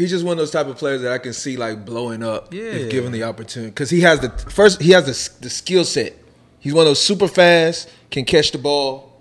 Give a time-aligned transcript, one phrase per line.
[0.00, 2.54] He's just one of those type of players that I can see like blowing up
[2.54, 2.62] Yeah.
[2.62, 3.70] if given the opportunity.
[3.70, 6.14] Because he has the first, he has the the skill set.
[6.58, 9.12] He's one of those super fast, can catch the ball,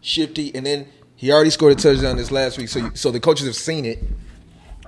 [0.00, 2.70] shifty, and then he already scored a touchdown this last week.
[2.70, 4.02] So you, so the coaches have seen it.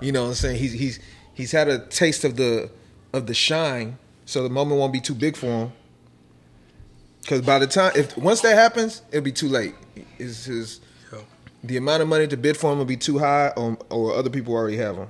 [0.00, 0.58] You know what I'm saying?
[0.58, 0.98] He's he's
[1.34, 2.70] he's had a taste of the
[3.12, 3.98] of the shine.
[4.24, 5.72] So the moment won't be too big for him.
[7.20, 9.74] Because by the time if once that happens, it'll be too late.
[10.16, 10.80] Is his
[11.62, 14.30] the amount of money to bid for him will be too high, or, or other
[14.30, 15.08] people already have him.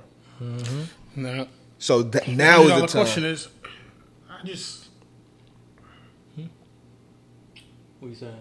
[1.15, 1.47] No.
[1.79, 3.01] So that, now You is know, the the time.
[3.03, 3.47] question is,
[4.29, 4.87] I just
[7.99, 8.33] What are you saying?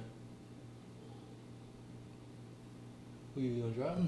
[3.35, 3.99] Who are you gonna drop?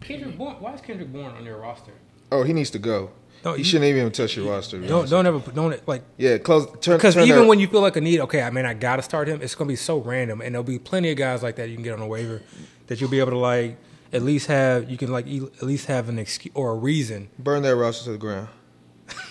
[0.00, 0.56] Kendrick Bourne.
[0.60, 1.92] Why is Kendrick Bourne on your roster?
[2.32, 3.10] oh, he needs to go.
[3.44, 4.78] No, he you- shouldn't even touch your roster.
[4.80, 5.10] Don't honest.
[5.10, 6.66] don't ever put- don't like Yeah, close.
[6.80, 8.74] Turn because turn even that- when you feel like a need, okay, I mean I
[8.74, 9.40] gotta start him.
[9.42, 11.82] It's gonna be so random, and there'll be plenty of guys like that you can
[11.82, 12.42] get on a waiver
[12.86, 13.76] that you'll be able to like
[14.12, 17.28] at least have you can like e- at least have an excuse or a reason.
[17.38, 18.48] burn that roster to the ground.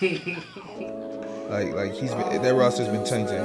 [1.50, 3.40] like like he's been, that roster's been tainted.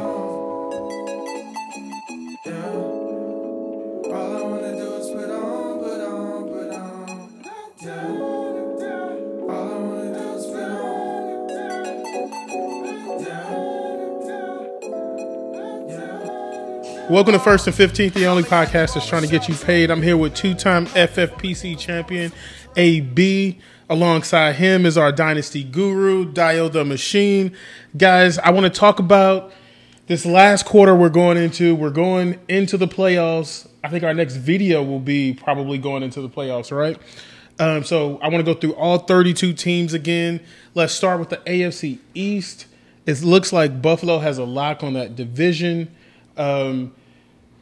[17.09, 19.91] Welcome to First and Fifteenth, the only podcast that's trying to get you paid.
[19.91, 22.31] I'm here with two-time FFPC champion
[22.75, 23.59] AB.
[23.91, 27.55] Alongside him is our dynasty guru, Dio the Machine.
[27.95, 29.53] Guys, I want to talk about
[30.07, 31.75] this last quarter we're going into.
[31.75, 33.67] We're going into the playoffs.
[33.83, 36.97] I think our next video will be probably going into the playoffs, right?
[37.59, 40.39] Um, so I want to go through all 32 teams again.
[40.73, 42.65] Let's start with the AFC East.
[43.05, 45.95] It looks like Buffalo has a lock on that division.
[46.37, 46.93] Um,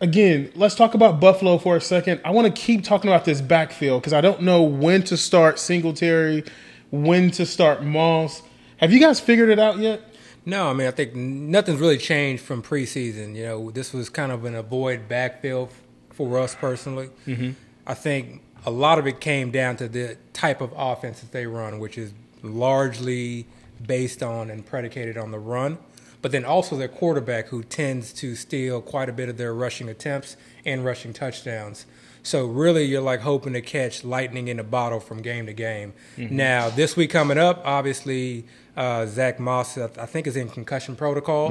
[0.02, 2.22] again, let's talk about Buffalo for a second.
[2.26, 5.60] I want to keep talking about this backfield because I don't know when to start
[5.60, 6.44] Singletary,
[6.92, 8.42] when to start Moss.
[8.78, 10.02] Have you guys figured it out yet?
[10.46, 13.36] No, I mean I think nothing's really changed from preseason.
[13.36, 15.72] You know, this was kind of an avoid backfield
[16.12, 17.10] for us personally.
[17.26, 17.52] Mm-hmm.
[17.88, 21.48] I think a lot of it came down to the type of offense that they
[21.48, 23.48] run, which is largely
[23.86, 25.78] based on and predicated on the run,
[26.24, 29.90] but then also their quarterback who tends to steal quite a bit of their rushing
[29.90, 31.86] attempts and rushing touchdowns.
[32.24, 35.92] So really, you're like hoping to catch lightning in a bottle from game to game.
[36.18, 38.46] Now, this week coming up, obviously,
[38.78, 41.50] uh, Zach Moss, I I think, is in concussion protocol.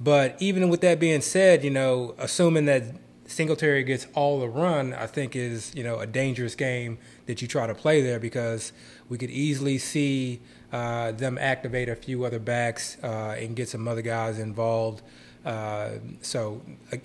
[0.00, 2.82] But even with that being said, you know, assuming that
[3.26, 7.46] Singletary gets all the run, I think is you know a dangerous game that you
[7.46, 8.72] try to play there because
[9.10, 10.40] we could easily see
[10.72, 15.02] uh, them activate a few other backs uh, and get some other guys involved.
[15.44, 15.90] Uh,
[16.22, 16.62] so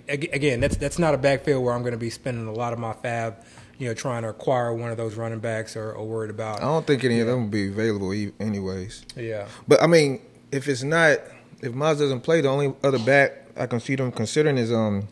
[0.08, 2.78] again, that's that's not a backfield where I'm going to be spending a lot of
[2.78, 3.44] my fab,
[3.78, 6.58] you know, trying to acquire one of those running backs or, or worried about.
[6.58, 9.04] I don't think any of them will be available e- anyways.
[9.16, 9.48] Yeah.
[9.66, 10.20] But I mean,
[10.52, 11.18] if it's not,
[11.60, 15.08] if Miles doesn't play, the only other back I can see them considering is um,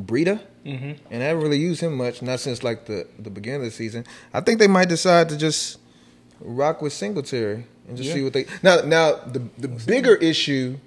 [0.00, 0.92] Breida, mm-hmm.
[1.10, 3.72] and I haven't really used him much, not since like the the beginning of the
[3.72, 4.06] season.
[4.32, 5.78] I think they might decide to just
[6.44, 8.80] rock with Singletary and just see what they now.
[8.82, 10.78] Now the the bigger issue,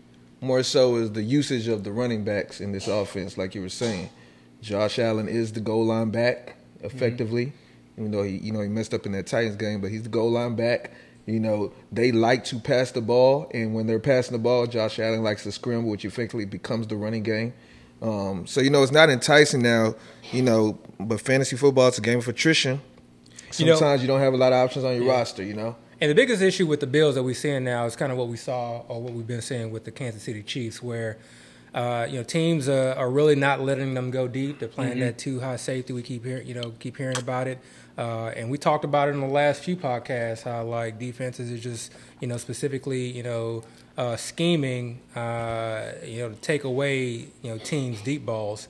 [0.42, 3.38] more so, is the usage of the running backs in this offense.
[3.38, 4.10] Like you were saying,
[4.62, 7.54] Josh Allen is the goal line back effectively,
[7.98, 10.10] even though he you know he messed up in that Titans game, but he's the
[10.10, 10.92] goal line back.
[11.26, 14.98] You know, they like to pass the ball, and when they're passing the ball, Josh
[14.98, 17.54] Allen likes to scramble, which effectively becomes the running game.
[18.02, 19.96] Um, so you know, it's not enticing now.
[20.32, 22.82] You know, but fantasy football it's a game of attrition.
[23.58, 25.44] You know- Sometimes you don't have a lot of options on your roster.
[25.44, 28.12] You know, And the biggest issue with the Bills that we're seeing now is kind
[28.12, 31.18] of what we saw or what we've been seeing with the Kansas City Chiefs, where
[31.74, 34.60] uh, you know teams uh, are really not letting them go deep.
[34.60, 35.94] They're playing that too high safety.
[35.94, 37.60] We keep hearing, you know, keep hearing about it,
[37.98, 40.44] uh, and we talked about it in the last few podcasts.
[40.44, 41.92] How like defenses are just,
[42.22, 43.64] you know, specifically, you know,
[43.98, 47.04] uh, scheming, uh, you know, to take away,
[47.42, 48.68] you know, teams' deep balls.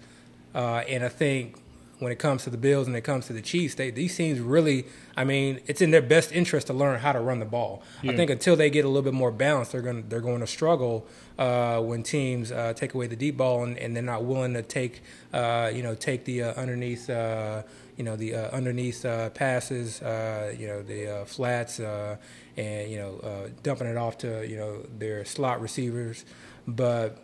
[0.56, 1.56] Uh, and I think
[2.00, 4.40] when it comes to the Bills and it comes to the Chiefs, they, these teams
[4.40, 4.86] really,
[5.16, 7.82] I mean, it's in their best interest to learn how to run the ball.
[8.04, 10.42] I think until they get a little bit more balanced, they're going to they're going
[10.42, 11.08] to struggle
[11.40, 14.62] uh, when teams uh, take away the deep ball and, and they're not willing to
[14.62, 15.02] take
[15.34, 17.64] uh, you know take the uh, underneath uh,
[17.98, 22.16] you know the uh, underneath uh, passes, uh, you know the uh, flats, uh,
[22.58, 26.26] and you know uh, dumping it off to you know their slot receivers.
[26.68, 27.18] But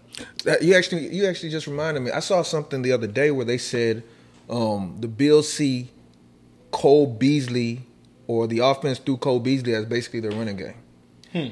[0.46, 2.10] That- you actually you actually just reminded me.
[2.12, 4.02] I saw something the other day where they said
[4.50, 5.90] um, the Bills see
[6.72, 7.82] Cole Beasley
[8.28, 10.83] or the offense through Cole Beasley as basically their running game.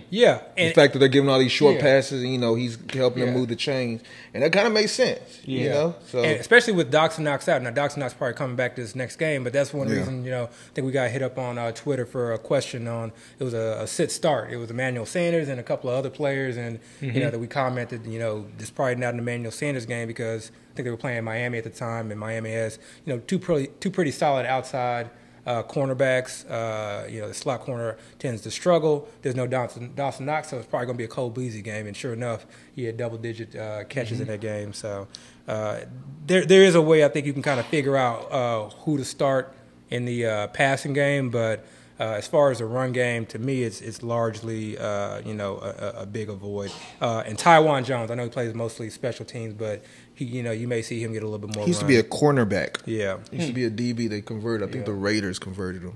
[0.10, 1.82] Yeah, the fact that they're giving all these short Yeah.
[1.82, 3.26] passes, and, you know, he's helping Yeah.
[3.26, 4.02] them move the chains,
[4.34, 5.40] and that kind of makes sense.
[5.44, 7.62] You know, so and especially with Dox and Knox out.
[7.62, 9.96] Now Dox and Knox probably coming back this next game, but that's one Yeah.
[9.98, 12.88] reason you know I think we got hit up on uh, Twitter for a question
[12.88, 14.52] on it was a, a sit start.
[14.52, 17.48] It was Emmanuel Sanders and a couple of other players, and you know that we
[17.48, 20.98] commented you know this probably not an Emmanuel Sanders game because I think they were
[20.98, 24.46] playing Miami at the time, and Miami has you know two pretty two pretty solid
[24.46, 25.10] outside.
[25.44, 29.08] Uh, cornerbacks, uh, you know, the slot corner tends to struggle.
[29.24, 31.88] There's no Dawson, Dawson Knox, so it's probably going to be a Cole Beasley game.
[31.88, 32.46] And sure enough,
[32.76, 34.72] he had double digit uh, catches in that game.
[34.72, 35.08] So
[35.48, 35.80] uh,
[36.28, 38.98] there, there is a way I think you can kind of figure out uh, who
[38.98, 39.56] to start
[39.90, 41.32] in the uh, passing game.
[41.32, 41.66] But
[42.02, 45.58] uh, as far as the run game, to me, it's it's largely uh, you know
[45.60, 46.72] a, a- a big avoid.
[47.00, 49.84] Uh, and Taiwan Jones, I know he plays mostly special teams, but
[50.16, 51.64] he, you know, you may see him get a little bit more.
[51.66, 52.78] he used to be a cornerback.
[52.86, 53.18] yeah.
[53.30, 54.10] He used to be a DB.
[54.10, 54.68] They converted.
[54.68, 54.94] I think Yeah.
[54.94, 55.94] the Raiders converted him.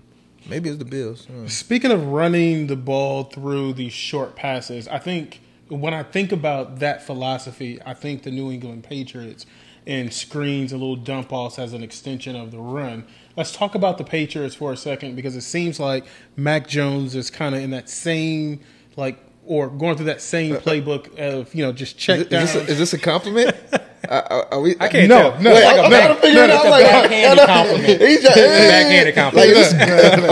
[0.47, 1.25] Maybe it's the Bills.
[1.25, 1.47] Hmm.
[1.47, 6.77] Speaking of running the ball through these short passes, I think when I think about
[6.79, 9.47] that philosophy, I think the New England Patriots
[9.87, 13.05] and screens and little dump offs as an extension of the run.
[13.37, 16.05] Let's talk about the Patriots for a second because it seems like
[16.35, 18.61] Mac Jones is kind of in that same
[18.95, 22.41] like or going through that same playbook of you know just check Uh, Is, down.
[22.45, 23.55] this a, is this a compliment?
[24.09, 24.75] are, are- we?
[24.79, 25.41] I can't No, tell.
[25.41, 26.65] no, Wait, like I'm a trying to figure it out.
[26.65, 28.01] Like, backhanded compliment.
[28.09, 29.55] He's just, Backhanded compliment.
[29.55, 29.73] Like, is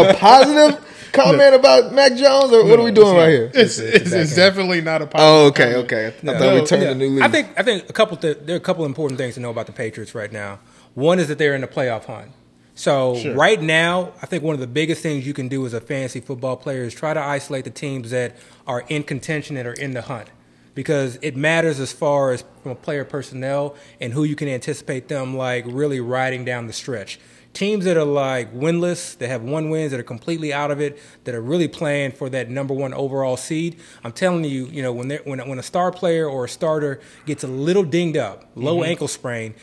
[0.10, 3.52] a positive comment about Mac Jones, or what are we doing right here?
[3.54, 6.08] it's, it's, it's definitely not a Oh, okay, okay.
[6.08, 6.38] I No.
[6.38, 6.90] thought we turned Yeah.
[6.92, 7.24] a new leaf.
[7.24, 9.50] I think I think a couple th- there are a couple important things to know
[9.52, 10.60] about the Patriots right now.
[10.96, 12.32] One is that they're in the playoff hunt.
[12.76, 13.36] So Sure.
[13.36, 16.20] right now, I think one of the biggest things you can do as a fantasy
[16.20, 19.92] football player is try to isolate the teams that are in contention that are in
[19.94, 20.30] the hunt.
[20.76, 25.08] Because it matters as far as from a player personnel and who you can anticipate
[25.08, 27.20] them like really riding down the stretch.
[27.54, 31.00] Teams that are like winless, that have one wins, that are completely out of it,
[31.24, 33.80] that are really playing for that number one overall seed.
[34.04, 37.44] I'm telling you, you know, when when when a star player or a starter gets
[37.44, 38.90] a little dinged up, low mm-hmm.
[38.90, 39.54] ankle sprain,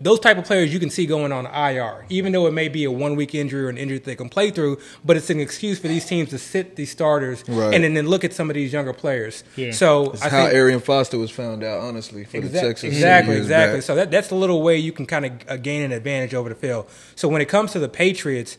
[0.00, 2.84] those type of players you can see going on IR, even though it may be
[2.84, 5.40] a one week injury or an injury that they can play through, but it's an
[5.40, 7.74] excuse for these teams to sit these starters Right.
[7.74, 9.44] and then, then look at some of these younger players.
[9.56, 9.72] Yeah.
[9.72, 12.92] So It's I how think Arian Foster was found out, honestly, for the Exact- Texans.
[12.94, 13.76] Exactly, exactly.
[13.78, 13.82] back.
[13.84, 16.48] So that, that's the little way you can kind of uh, gain an advantage over
[16.48, 16.86] the field.
[17.16, 18.58] So when it comes to the Patriots,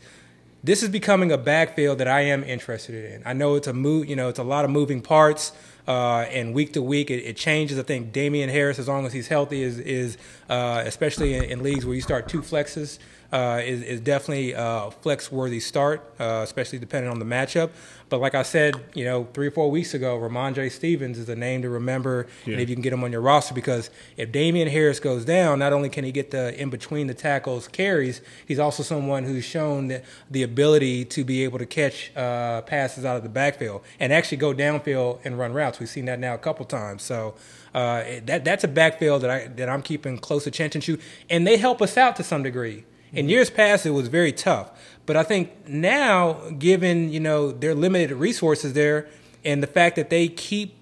[0.64, 3.22] this is becoming a backfield that I am interested in.
[3.26, 5.52] I know it's a move, you know, it's a lot of moving parts,
[5.86, 7.78] uh, and week to week it, it changes.
[7.78, 10.16] I think Damien Harris, as long as he's healthy, is is
[10.48, 12.98] uh, especially in, in leagues where you start two flexes.
[13.32, 17.70] Uh, is, is definitely a flex worthy start, uh, especially depending on the matchup.
[18.08, 21.34] But like I said, you know, three or four weeks ago, Rhamondre Stevens is a
[21.34, 24.68] name to remember, and if you can get him on your roster, because if Damien
[24.68, 28.60] Harris goes down, not only can he get the in between the tackles carries, he's
[28.60, 33.16] also someone who's shown the, the ability to be able to catch uh, passes out
[33.16, 35.80] of the backfield and actually go downfield and run routes.
[35.80, 37.02] We've seen that now a couple times.
[37.02, 37.34] So
[37.74, 40.98] uh, that that's a backfield that I that I'm keeping close attention to,
[41.28, 42.84] and they help us out to some degree.
[43.12, 44.70] In years past, it was very tough,
[45.06, 49.08] but I think now, given you know their limited resources there,
[49.44, 50.76] and the fact that they keep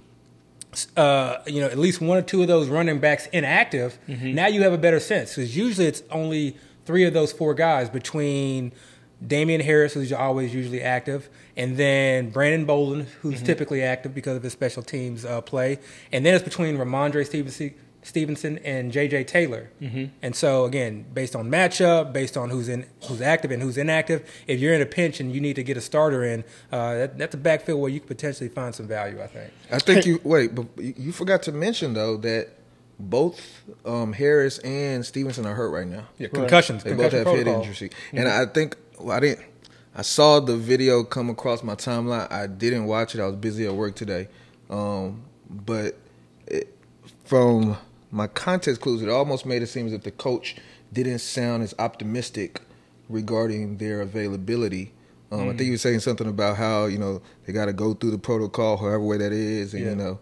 [0.96, 4.62] uh, you know, at least one or two of those running backs inactive, now you
[4.62, 5.34] have a better sense.
[5.34, 6.56] Because usually it's only
[6.86, 8.72] three of those four guys between
[9.24, 14.42] Damien Harris, who's always usually active, and then Brandon Bolden, who's typically active because of
[14.42, 15.78] his special teams uh, play,
[16.12, 17.74] and then it's between Rhamondre Stevenson.
[18.04, 19.22] Stevenson and J.J.
[19.24, 23.78] Taylor, and so again, based on matchup, based on who's in, who's active and who's
[23.78, 26.94] inactive, if you're in a pinch and you need to get a starter in, uh,
[26.94, 29.22] that, that's a backfield where you could potentially find some value.
[29.22, 29.52] I think.
[29.70, 32.48] I think you wait, but you you forgot to mention though that
[32.98, 36.06] both um, Harris and Stevenson are hurt right now.
[36.18, 36.82] Yeah, concussions.
[36.82, 37.70] They both concussion have head protocol.
[37.70, 39.46] injury, and I think well, I didn't.
[39.94, 42.30] I saw the video come across my timeline.
[42.32, 43.20] I didn't watch it.
[43.20, 44.28] I was busy at work today,
[44.70, 45.96] um, but
[46.46, 46.74] it,
[47.24, 47.76] from
[48.10, 50.56] my context clues, it almost made it seem as if the coach
[50.92, 52.60] didn't sound as optimistic
[53.08, 54.92] regarding their availability.
[55.30, 57.94] Um, I think he was saying something about how you know they got to go
[57.94, 59.90] through the protocol, however way that is, and Yeah.
[59.90, 60.18] you know,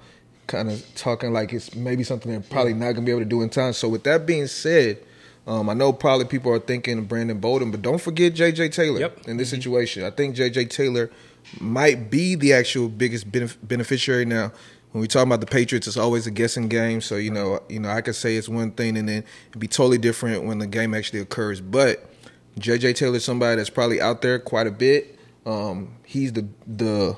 [0.47, 3.43] kind of talking like it's maybe something they're probably not gonna be able to do
[3.43, 3.73] in time.
[3.73, 4.99] So with that being said,
[5.47, 8.69] um, I know probably people are thinking Brandon Bolden, but don't forget J.J.
[8.71, 9.29] Taylor Yep.
[9.29, 10.05] in this situation.
[10.05, 10.67] I think J.J.
[10.67, 11.11] Taylor
[11.59, 14.53] might be the actual biggest benef- beneficiary now.
[14.93, 17.01] When we talk about the Patriots, it's always a guessing game.
[17.01, 19.69] So you know, you know, I could say it's one thing, and then it'd be
[19.69, 21.61] totally different when the game actually occurs.
[21.61, 22.11] But
[22.59, 22.95] J.J.
[22.95, 25.17] Taylor's somebody that's probably out there quite a bit.
[25.47, 27.17] Um, he's the the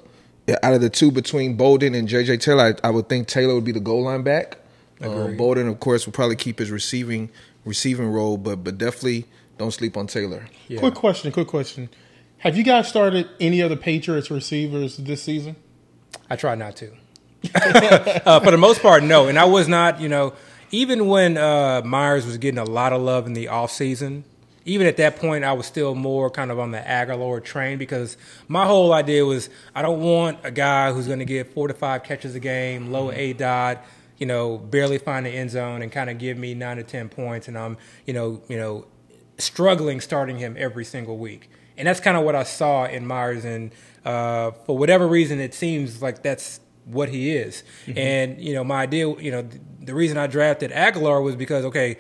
[0.62, 2.37] out of the two between Bolden and J.J.
[2.38, 4.59] Taylor, I, I would think Taylor would be the goal line back.
[5.00, 7.31] Um, Bolden, of course, will probably keep his receiving
[7.64, 9.26] receiving role, but but definitely
[9.59, 10.47] don't sleep on Taylor.
[10.69, 10.81] Yeah.
[10.81, 11.88] Quick question, quick question.
[12.38, 15.57] Have you guys started any other Patriots receivers this season?
[16.28, 16.90] I try not to.
[18.26, 19.28] uh, for the most part, no.
[19.28, 20.35] And I was not, you know,
[20.73, 24.25] even when uh, Meyers was getting a lot of love in the off season,
[24.64, 28.16] even at that point, I was still more kind of on the Agholor train because
[28.49, 31.75] my whole idea was I don't want a guy who's going to get four to
[31.75, 33.85] five catches a game, low A dot,
[34.23, 37.09] you know, barely find the end zone and kind of give me nine to ten
[37.09, 37.76] points, and I'm,
[38.07, 38.87] you know, you know,
[39.37, 41.50] struggling starting him every single week.
[41.76, 43.73] And that's kind of what I saw in Meyers, and
[44.05, 47.64] uh, for whatever reason, it seems like that's what he is.
[47.97, 49.43] And you know, my idea, you know,
[49.81, 51.97] the reason I drafted Agholor was because okay,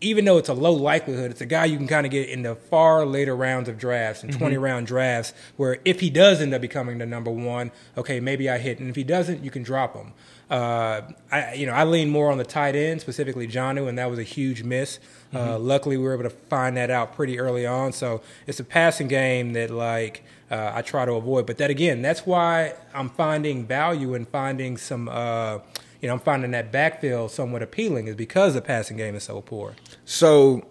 [0.00, 2.44] even though it's a low likelihood, it's a guy you can kind of get in
[2.44, 6.54] the far later rounds of drafts and 20 round drafts where if he does end
[6.54, 8.78] up becoming the number one, okay, maybe I hit.
[8.78, 10.12] And if he doesn't, you can drop him.
[10.48, 14.08] Uh, I, you know, I lean more on the tight end, specifically Jonnu, and that
[14.08, 15.00] was a huge miss.
[15.34, 17.92] Uh, luckily, we were able to find that out pretty early on.
[17.92, 21.46] So it's a passing game that, like, uh, I try to avoid.
[21.46, 25.08] But that again, that's why I'm finding value in finding some.
[25.08, 25.58] Uh,
[26.00, 29.40] you know, I'm finding that backfield somewhat appealing is because the passing game is so
[29.40, 29.74] poor.
[30.04, 30.66] So,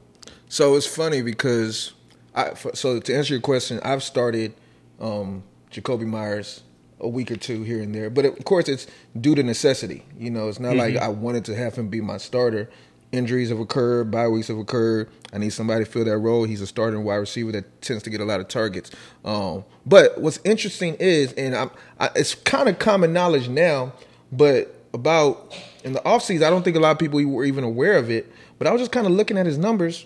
[0.48, 1.94] so it's funny because
[2.34, 2.54] I.
[2.54, 4.54] So to answer your question, I've started
[5.00, 6.64] um, Jakobi Meyers
[7.00, 8.88] a week or two here and there, but of course it's
[9.20, 10.06] due to necessity.
[10.18, 12.70] You know, it's not like I wanted to have him be my starter.
[13.12, 15.10] Injuries have occurred, bye weeks have occurred.
[15.32, 16.44] I need somebody to fill that role.
[16.44, 18.92] He's a starting wide receiver that tends to get a lot of targets.
[19.24, 23.94] Um, but what's interesting is, and I'm, I, it's kind of common knowledge now,
[24.32, 27.98] but about in the offseason, I don't think a lot of people were even aware
[27.98, 28.32] of it.
[28.58, 30.06] But I was just kind of looking at his numbers,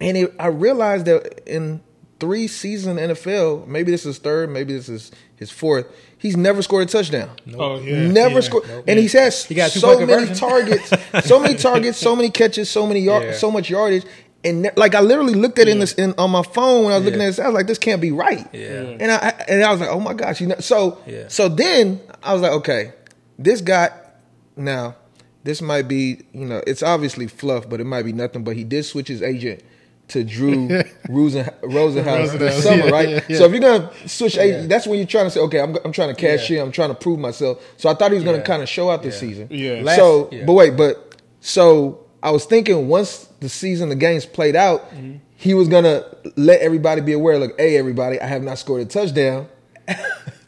[0.00, 1.82] and it, I realized that in
[2.20, 5.10] three seasons in the NFL, maybe this is third, maybe this is
[5.48, 5.86] his fourth,
[6.18, 7.30] he's never scored a touchdown.
[7.56, 8.40] Oh yeah, Never yeah.
[8.40, 10.90] scored, and he's had He got so many targets,
[11.28, 13.32] so many targets, so many catches, so many yard, Yeah.
[13.34, 14.04] so much yardage,
[14.42, 16.92] and ne- like I literally looked at it in this in, on my phone when
[16.92, 17.38] I was looking at this.
[17.38, 18.46] I was like, this can't be right.
[18.52, 18.96] Yeah.
[19.00, 20.56] and I and I was like, oh my gosh, you know.
[20.60, 21.28] So Yeah.
[21.28, 22.92] so then I was like, okay,
[23.38, 23.90] this guy
[24.56, 24.96] now.
[25.44, 28.44] This might be, you know, it's obviously fluff, but it might be nothing.
[28.44, 29.60] But he did switch his agent
[30.08, 30.68] to Drew
[31.08, 33.08] Rosen, Rosenhaus this summer, yeah, right?
[33.08, 33.38] yeah, yeah.
[33.38, 35.92] So if you're gonna switch agent, that's when you're trying to say, okay, I'm, I'm
[35.92, 37.62] trying to cash in, I'm trying to prove myself.
[37.78, 38.42] So I thought he was gonna Yeah.
[38.44, 39.28] kind of show out this Yeah.
[39.28, 39.48] season.
[39.50, 39.80] Yeah.
[39.82, 40.44] Last- so, yeah.
[40.44, 45.14] but wait, but so I was thinking once the season, the games played out, Mm-hmm.
[45.36, 46.04] he was gonna
[46.36, 49.48] let everybody be aware, like, hey, everybody, I have not scored a touchdown.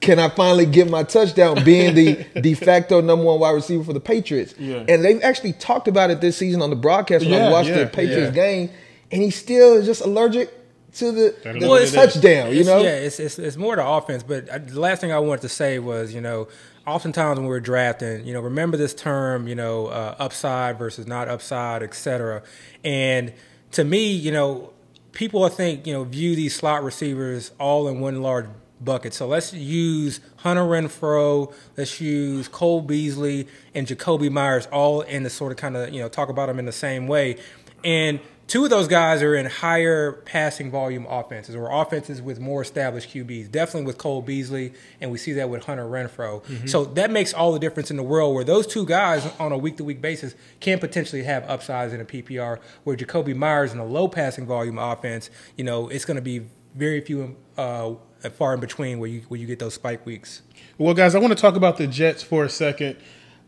[0.00, 3.92] Can I finally get my touchdown being the de facto number one wide receiver for
[3.92, 4.54] the Patriots?
[4.58, 4.84] Yeah.
[4.88, 7.70] And they've actually talked about it this season on the broadcast when I Yeah, watched
[7.70, 8.42] yeah, the Patriots yeah.
[8.44, 8.70] game,
[9.10, 10.52] and he still is just allergic
[10.94, 11.92] to the, That is the what it is.
[11.92, 12.54] touchdown.
[12.54, 14.22] You know, yeah, it's, it's it's more the offense.
[14.22, 16.48] But I, the last thing I wanted to say was, you know,
[16.86, 21.28] oftentimes when we're drafting, you know, remember this term, you know, uh, upside versus not
[21.28, 22.42] upside, et cetera.
[22.84, 23.32] And
[23.72, 24.72] to me, you know,
[25.12, 28.46] people I think you know view these slot receivers all in one large
[28.80, 29.14] bucket.
[29.14, 35.30] So let's use Hunter Renfrow, let's use Cole Beasley and Jakobi Meyers all in the
[35.30, 37.36] sort of kind of you know talk about them in the same way.
[37.84, 42.62] And two of those guys are in higher passing volume offenses or offenses with more
[42.62, 43.50] established QBs.
[43.50, 46.68] Definitely with Cole Beasley, and we see that with Hunter Renfrow.
[46.68, 49.58] So that makes all the difference in the world where those two guys on a
[49.58, 52.60] week to week basis can potentially have upsides in a PPR.
[52.84, 56.46] Where Jakobi Meyers in a low passing volume offense, you know, it's going to be
[56.74, 57.94] very few uh,
[58.34, 60.42] far in between where you where you get those spike weeks.
[60.78, 62.96] Well, guys, I want to talk about the Jets for a second.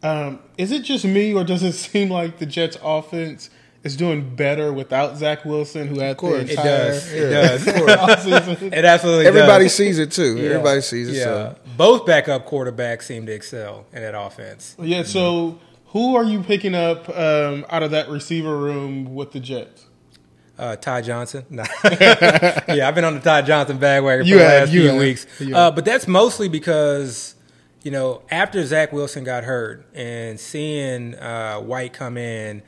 [0.02, 3.50] Um, is it just me, or does it seem like the Jets' offense
[3.84, 6.42] is doing better without Zach Wilson, who had course.
[6.44, 7.12] the It entire does.
[7.12, 7.66] It does.
[8.62, 9.36] It absolutely does.
[9.36, 9.74] everybody does.
[9.74, 10.36] sees it too.
[10.36, 10.50] Yeah.
[10.50, 11.12] Everybody sees it.
[11.16, 11.24] Yeah.
[11.24, 11.56] So.
[11.76, 14.74] Both backup quarterbacks seem to excel in that offense.
[14.80, 15.04] Yeah.
[15.04, 19.86] So, who are you picking up um, out of that receiver room with the Jets?
[20.58, 21.44] Uh, Ty Johnson.
[21.50, 21.64] Nah.
[21.84, 24.90] yeah, I've been on the Ty Johnson bandwagon for You the have, last you few
[24.90, 25.26] have, weeks.
[25.54, 27.36] Uh, but that's mostly because,
[27.84, 32.62] you know, after Zach Wilson got hurt and seeing uh, White come in,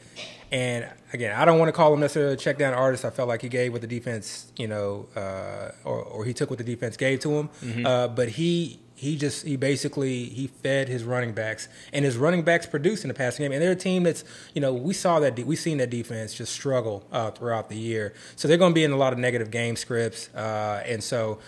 [0.53, 3.05] and again, I don't want to call him necessarily a check down artist.
[3.05, 6.51] I felt like he gave what the defense, you know, uh, or, or he took
[6.51, 7.49] what the defense gave to him.
[7.63, 7.87] Mm-hmm.
[7.87, 12.43] Uh, but he he just he basically he fed his running backs and his running
[12.43, 15.19] backs produced in the passing game and they're a team that's you know we saw
[15.19, 18.73] that de- we seen that defense just struggle uh, throughout the year so they're going
[18.73, 21.39] to be in a lot of negative game scripts uh, and so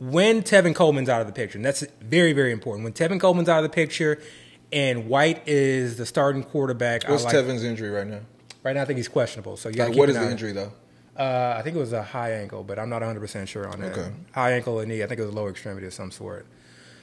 [0.00, 3.50] when Tevin Coleman's out of the picture and that's very very important when Tevin Coleman's
[3.50, 4.18] out of the picture
[4.74, 8.20] and White is the starting quarterback What's like, Tevin's injury right now?
[8.62, 10.72] right now I think he's questionable so you got Like, what is the injury though?
[11.16, 13.80] Uh, I think it was a high ankle, but I'm not 100 percent sure on
[13.80, 13.92] that.
[13.92, 14.12] Okay.
[14.32, 15.02] High ankle and knee.
[15.02, 16.46] I think it was a lower extremity of some sort.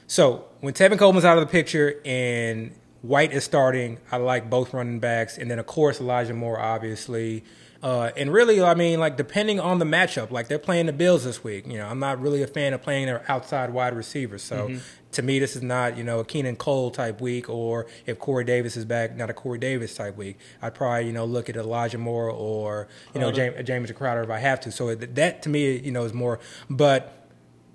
[0.06, 4.74] So when Tevin Coleman's out of the picture and White is starting, I like both
[4.74, 7.42] running backs, and then of course Elijah Moore, obviously.
[7.82, 11.24] Uh, and really, I mean, like depending on the matchup, like they're playing the Bills
[11.24, 11.66] this week.
[11.66, 14.42] You know, I'm not really a fan of playing their outside wide receivers.
[14.42, 14.76] So
[15.12, 18.44] to me, this is not you know a Keenan Cole type week, or if Corey
[18.44, 20.38] Davis is back, not a Corey Davis type week.
[20.60, 24.30] I'd probably you know look at Elijah Moore or you know James, James Crowder if
[24.30, 24.70] I have to.
[24.70, 26.38] So that to me, you know, is more.
[26.70, 27.22] But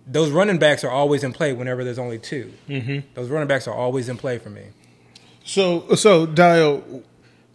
[0.07, 2.99] those running backs are always in play whenever there's only 2 Mm-hmm.
[3.13, 4.67] Those running backs are always in play for me.
[5.43, 7.03] So, so Dio,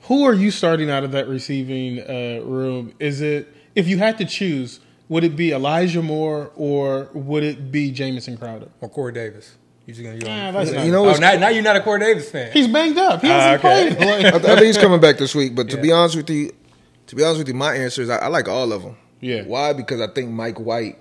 [0.02, 2.92] who are you starting out of that receiving uh, room?
[2.98, 7.70] Is it if you had to choose, would it be Elijah Moore or would it
[7.72, 8.68] be Jamison Crowder?
[8.80, 9.56] Or Corey Davis.
[9.86, 11.80] You just gonna you Ah, on- that's You know Oh, now, now you're not a
[11.80, 12.52] Corey Davis fan.
[12.52, 13.20] He's banged up.
[13.20, 13.94] He Ah, hasn't okay.
[13.96, 14.24] played.
[14.26, 15.54] I, th- I think he's coming back this week.
[15.54, 15.82] But to Yeah.
[15.82, 16.52] be honest with you,
[17.08, 18.96] to be honest with you, my answer is I, I like all of them.
[19.20, 19.42] Yeah.
[19.42, 19.72] Why?
[19.72, 20.98] Because I think Mike White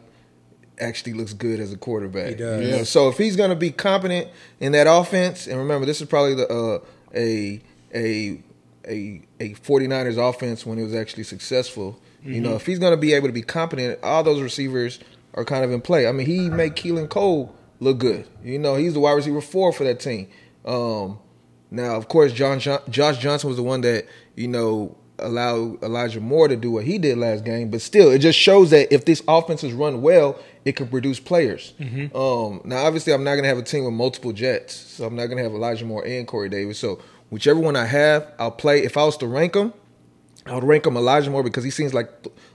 [0.79, 2.29] actually looks good as a quarterback.
[2.29, 2.65] He does.
[2.65, 4.29] You know, So if he's going to be competent
[4.59, 6.79] in that offense, and remember, this is probably the uh,
[7.15, 7.61] a
[7.93, 8.41] a
[8.87, 11.99] a a 49ers offense when it was actually successful.
[12.23, 12.43] You Mm-hmm.
[12.43, 14.99] know, if he's going to be able to be competent, all those receivers
[15.33, 16.05] are kind of in play.
[16.07, 18.27] I mean, he made Keelan Cole look good.
[18.43, 20.27] You know, he's the wide receiver four for that team.
[20.63, 21.17] Um,
[21.71, 26.19] now, of course, John, John Josh Johnson was the one that you know allowed Elijah
[26.19, 27.69] Moore to do what he did last game.
[27.71, 31.19] But still, it just shows that if this offense is run well, it can produce
[31.19, 31.73] players.
[32.13, 35.15] Um, now, obviously, I'm not going to have a team with multiple Jets, so I'm
[35.15, 36.77] not going to have Elijah Moore and Corey Davis.
[36.77, 36.99] So
[37.31, 38.83] whichever one I have, I'll play.
[38.83, 39.73] If I was to rank them,
[40.45, 42.09] I would rank him Elijah Moore because he seems like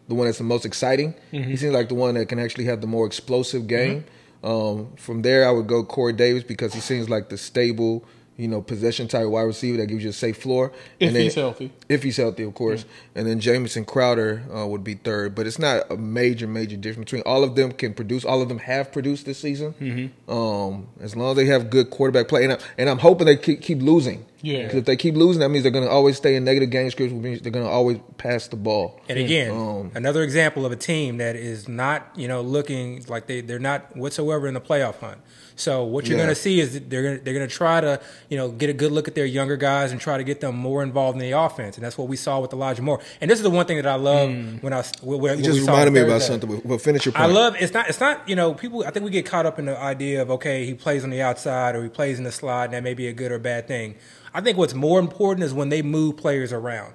[0.09, 1.15] the one that's the most exciting.
[1.33, 4.05] He seems like the one that can actually have the more explosive game.
[4.45, 8.05] Um, from there, I would go Corey Davis because he seems like the stable,
[8.37, 10.73] you know, possession type wide receiver that gives you a safe floor.
[11.01, 11.73] If And then- he's healthy.
[11.89, 12.85] If he's healthy, of course.
[13.15, 15.35] And then Jamison Crowder uh, would be third.
[15.35, 18.25] But it's not a major, major difference between all of them can produce.
[18.25, 19.75] All of them have produced this season.
[19.81, 20.31] Mm-hmm.
[20.31, 22.45] Um, as long as they have good quarterback play.
[22.45, 24.25] And, I, and I'm hoping they keep, keep losing.
[24.43, 24.67] Yeah.
[24.69, 26.91] 'Cause if they keep losing, that means they're going to always stay in negative game
[26.91, 29.01] scripts, which means they're going to always pass the ball.
[29.09, 33.27] And again, Um, another example of a team that is not, you know, looking like
[33.27, 35.19] they they're not whatsoever in the playoff hunt.
[35.59, 36.25] So what you're Yeah.
[36.25, 38.49] going to see is that they're going to, they're going to try to, you know,
[38.51, 41.17] get a good look at their younger guys and try to get them more involved
[41.17, 41.77] in the offense.
[41.77, 43.01] And that's what we saw with Elijah Moore.
[43.23, 44.29] And this is the one thing that I love
[44.61, 46.61] when I when, You just reminded me about something.
[46.63, 47.25] But finish your point.
[47.25, 49.59] I love it's not it's not you know people I think we get caught up
[49.59, 52.33] in the idea of okay he plays on the outside or he plays in the
[52.33, 53.95] slot and that may be a good or bad thing.
[54.37, 56.93] I think what's more important is when they move players around.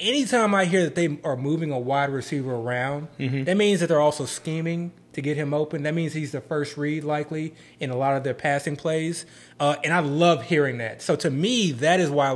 [0.00, 4.00] Anytime I hear that they are moving a wide receiver around, that means that they're
[4.00, 5.82] also scheming to get him open.
[5.84, 9.26] That means he's the first read likely in a lot of their passing plays,
[9.60, 11.00] uh, and I love hearing that.
[11.02, 12.30] So to me, that is why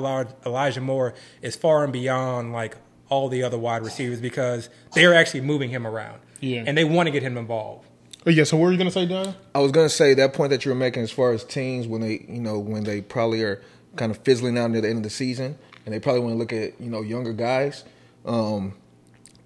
[0.47, 2.77] Elijah Moore is far and beyond like
[3.09, 6.65] all the other wide receivers because they're actually moving him around Yeah.
[6.67, 7.87] and they want to get him involved.
[8.27, 8.45] oh, yeah.
[8.45, 9.35] So what were you gonna say, Dio?
[9.55, 12.01] I was gonna say that point that you were making as far as teams when
[12.03, 13.63] they, you know, when they probably are
[13.97, 16.39] kind of fizzling out near the end of the season, and they probably want to
[16.39, 17.85] look at, you know, younger guys.
[18.25, 18.75] Um,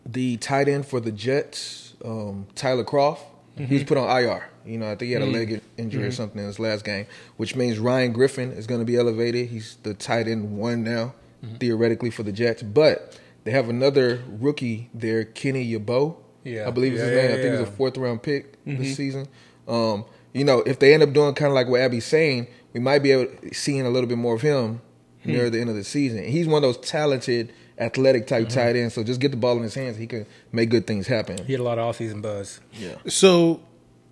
[0.07, 3.21] the tight end for the Jets, um, Tyler Kroft,
[3.57, 4.49] he was put on IR.
[4.65, 6.85] You know, I think he had a leg in- injury or something in his last
[6.85, 7.07] game,
[7.39, 9.49] which means Ryan Griffin is going to be elevated.
[9.49, 11.15] He's the tight end one now,
[11.59, 16.17] theoretically for the Jets, but they have another rookie there, Kenny Yeboah.
[16.45, 16.69] Yeah.
[16.69, 17.31] I believe is his Yeah, name.
[17.31, 17.67] yeah, I think he's yeah.
[17.67, 19.27] a fourth round pick this season.
[19.67, 22.47] Um, you know, if they end up doing kind of like what AB's saying,
[22.79, 24.81] we might be able to seeing a little bit more of him
[25.25, 26.23] near the end of the season.
[26.25, 28.95] He's one of those talented, athletic type tight ends.
[28.95, 31.45] So just get the ball in his hands, he can make good things happen.
[31.45, 32.61] He had a lot of off-season buzz.
[32.73, 32.95] Yeah.
[33.09, 33.61] So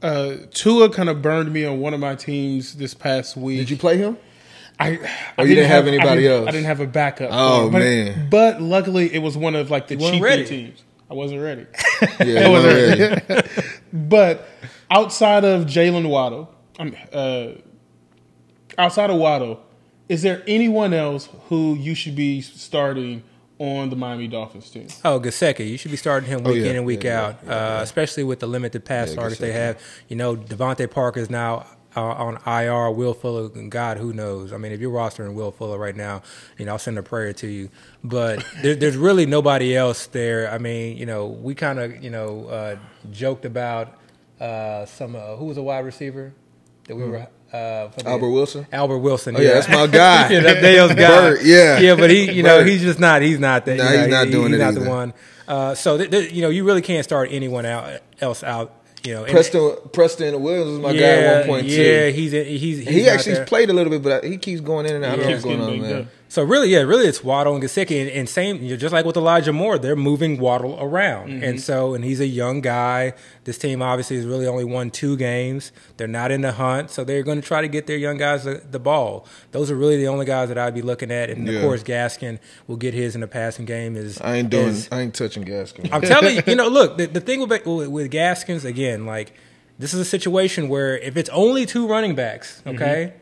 [0.02, 3.58] uh, Tua kind of burned me on one of my teams this past week.
[3.58, 4.18] Did you play him?
[4.80, 4.98] I, I
[5.38, 6.48] Oh, you didn't have I anybody didn't- else?
[6.48, 7.30] I didn't have a backup.
[7.32, 8.28] Oh, but, man.
[8.30, 10.82] But luckily, it was one of like the You cheaper teams.
[11.08, 11.66] I wasn't ready.
[12.24, 13.48] Yeah, I wasn't already.
[13.92, 14.46] But
[14.90, 17.52] outside of Jaylen Waddle, um, uh,
[18.78, 19.62] outside of Waddle,
[20.08, 23.22] is there anyone else who you should be starting
[23.58, 24.88] on the Miami Dolphins team?
[25.04, 25.68] Oh, Gesicki.
[25.68, 26.70] You should be starting him week yeah.
[26.70, 29.80] in and week Yeah, out, uh, especially with the limited pass Yeah, targets they have.
[30.08, 32.90] You know, DeVante Parker is now uh, on IR.
[32.90, 34.52] Will Fuller, and God, who knows?
[34.52, 36.22] I mean, if you're rostering Will Fuller right now,
[36.58, 37.70] you know, I'll send a prayer to you.
[38.04, 40.50] But there, there's really nobody else there.
[40.50, 42.76] I mean, you know, we kind of, you know, uh,
[43.10, 43.98] joked about
[44.40, 46.34] uh, some, uh, who was a wide receiver
[46.84, 47.26] that we were.
[47.52, 48.66] Uh, for the- Albert Wilson?
[48.72, 49.36] Albert Wilson.
[49.36, 50.28] Oh, yeah, that's my guy.
[50.30, 51.08] yeah, that's Dale's guy.
[51.08, 51.78] Bird, yeah.
[51.78, 52.66] yeah, but he, you know, Bird.
[52.68, 53.22] he's just not.
[53.22, 53.76] He's not that.
[53.76, 55.14] Nah, you know, he's not he- doing he's it not the one.
[55.48, 58.72] Uh, so th- th- you know, you really can't start anyone out, else out.
[59.04, 61.76] You know, and- Preston Preston Williams was my guy yeah, at one point yeah,
[62.10, 62.12] too.
[62.16, 63.46] he's he's, he's He actually there.
[63.46, 65.12] played a little bit, but he keeps going in and out.
[65.12, 66.08] I don't know Keeps what's going on banged there.
[66.36, 66.42] Up.
[66.42, 69.04] So really, yeah, really, it's Waddle and Gesicki, and, and same, you know, just like
[69.06, 71.44] with Elijah Moore, they're moving Waddle around, Mm-hmm.
[71.44, 73.14] and so, and he's a young guy.
[73.44, 75.72] This team obviously has really only won two games.
[75.96, 78.44] They're not in the hunt, so they're going to try to get their young guys
[78.44, 79.26] the, the ball.
[79.52, 81.54] Those are really the only guys that I'd be looking at, and Yeah.
[81.54, 83.96] of course, Gaskin will get his in the passing game.
[83.96, 84.68] Is I ain't doing.
[84.68, 85.88] is- I ain't touching Gaskin.
[85.92, 89.32] I'm telling you, you know, look, the, the thing with, with with Gaskins again, like
[89.78, 93.12] this is a situation where if it's only two running backs, okay,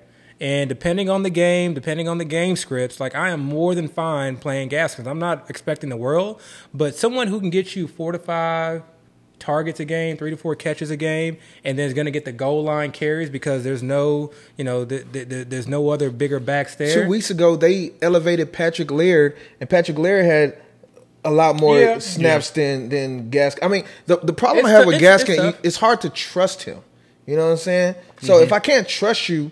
[0.40, 3.88] and depending on the game, depending on the game scripts, like I am more than
[3.88, 5.06] fine playing Gaskins.
[5.06, 6.40] I'm not expecting the world,
[6.72, 8.82] but someone who can get you four to five
[9.38, 12.24] targets a game, three to four catches a game, and then is going to get
[12.24, 16.10] the goal line carries because there's no, you know, th- th- th- there's no other
[16.10, 17.02] bigger backs there.
[17.04, 20.58] Two weeks ago, they elevated Patrick Laird, and Patrick Laird had
[21.26, 21.98] a lot more Yeah.
[21.98, 23.58] snaps than than Gaskin.
[23.62, 25.58] I mean, the the problem It's I have tough- with it's- it's Gaskin, tough.
[25.62, 26.78] it's hard to trust him.
[27.26, 27.94] You know what I'm saying?
[28.22, 28.42] So Mm-hmm.
[28.44, 29.50] if I can't trust you,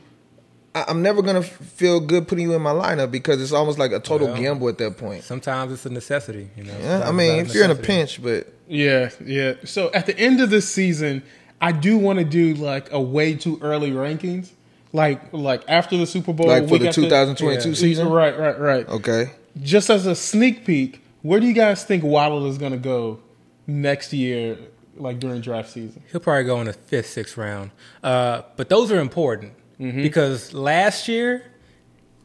[0.74, 3.92] I, I'm never gonna feel good putting you in my lineup because it's almost like
[3.92, 5.24] a total Well, gamble at that point.
[5.24, 6.74] Sometimes it's a necessity, you know.
[6.80, 9.54] Yeah, I mean, it's if you're in a pinch, but Yeah, yeah.
[9.64, 11.22] So at the end of this season,
[11.60, 14.50] I do want to do like a way too early rankings,
[14.92, 17.74] like like after the Super Bowl, like for the after- 2022 Yeah.
[17.74, 18.88] season, Right, right, right.
[18.88, 19.30] okay.
[19.62, 23.20] Just as a sneak peek, where do you guys think Waddle is going to go
[23.66, 24.56] next year,
[24.96, 26.02] like during draft season?
[26.10, 27.70] He'll probably go in the fifth, sixth round.
[28.02, 29.52] Uh, but those are important
[29.82, 30.02] Mm-hmm.
[30.02, 31.42] because last year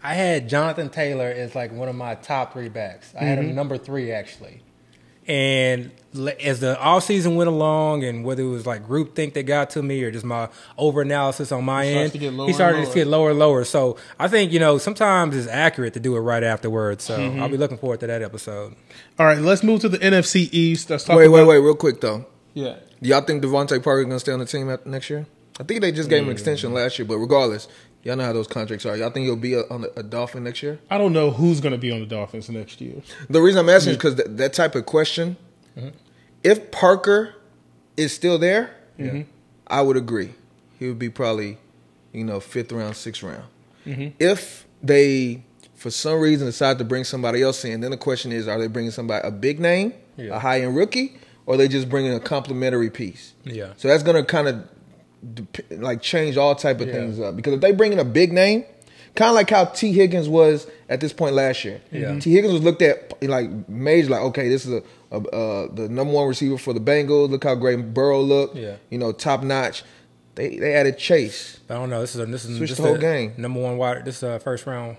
[0.03, 3.11] I had Jonathan Taylor as like one of my top three backs.
[3.15, 3.25] I Mm-hmm.
[3.27, 4.61] had him number three actually.
[5.27, 5.91] And
[6.41, 9.83] as the off season went along, and whether it was like groupthink that got to
[9.83, 12.87] me or just my over analysis on my It end, to get lower he started
[12.87, 13.65] to get lower and lower.
[13.65, 17.03] So I think you know sometimes it's accurate to do it right afterwards.
[17.03, 17.41] So Mm-hmm.
[17.41, 18.73] I'll be looking forward to that episode.
[19.19, 20.89] All right, let's move to the NFC East.
[20.89, 22.25] Let's talk Wait, wait, about- wait, real quick though.
[22.53, 22.77] Yeah.
[23.01, 25.25] Do y'all think DeVante Parker is gonna stay on the team next year?
[25.59, 27.67] I think they just gave him an extension last year, but regardless,
[28.03, 28.95] y'all know how those contracts are.
[28.95, 30.79] Y'all think he'll be a, on a, a Dolphin next year?
[30.89, 33.01] I don't know who's going to be on the Dolphins next year.
[33.29, 35.35] The reason I'm asking is because that, that type of question,
[35.75, 35.89] mm-hmm.
[36.43, 37.35] if Parker
[37.95, 39.21] is still there, mm-hmm.
[39.67, 40.33] I would agree.
[40.77, 41.57] He would be probably,
[42.13, 43.45] you know, fifth round, sixth round.
[43.85, 44.15] Mm-hmm.
[44.19, 45.43] If they,
[45.73, 48.67] for some reason, decide to bring somebody else in, then the question is: Are they
[48.67, 50.35] bringing somebody a big name, Yeah.
[50.35, 53.33] a high end rookie, or are they just bringing a complimentary piece?
[53.43, 53.73] Yeah.
[53.77, 54.69] So that's going to kind of
[55.71, 56.93] like change all type of Yeah.
[56.93, 58.63] things up because if they bring in a big name,
[59.15, 61.81] kind of like how Tee Higgins was at this point last year.
[61.91, 62.19] Yeah.
[62.19, 65.89] Tee Higgins was looked at like major, like okay, this is a, a uh, the
[65.89, 67.29] number one receiver for the Bengals.
[67.29, 68.55] Look how great Burrow looked.
[68.55, 68.75] Yeah.
[68.89, 69.83] you know, top notch.
[70.35, 71.59] They they added Chase.
[71.69, 72.01] I don't know.
[72.01, 73.33] This is a, this is Switch this the whole a game.
[73.37, 74.05] Number one wide.
[74.05, 74.97] This is a first round,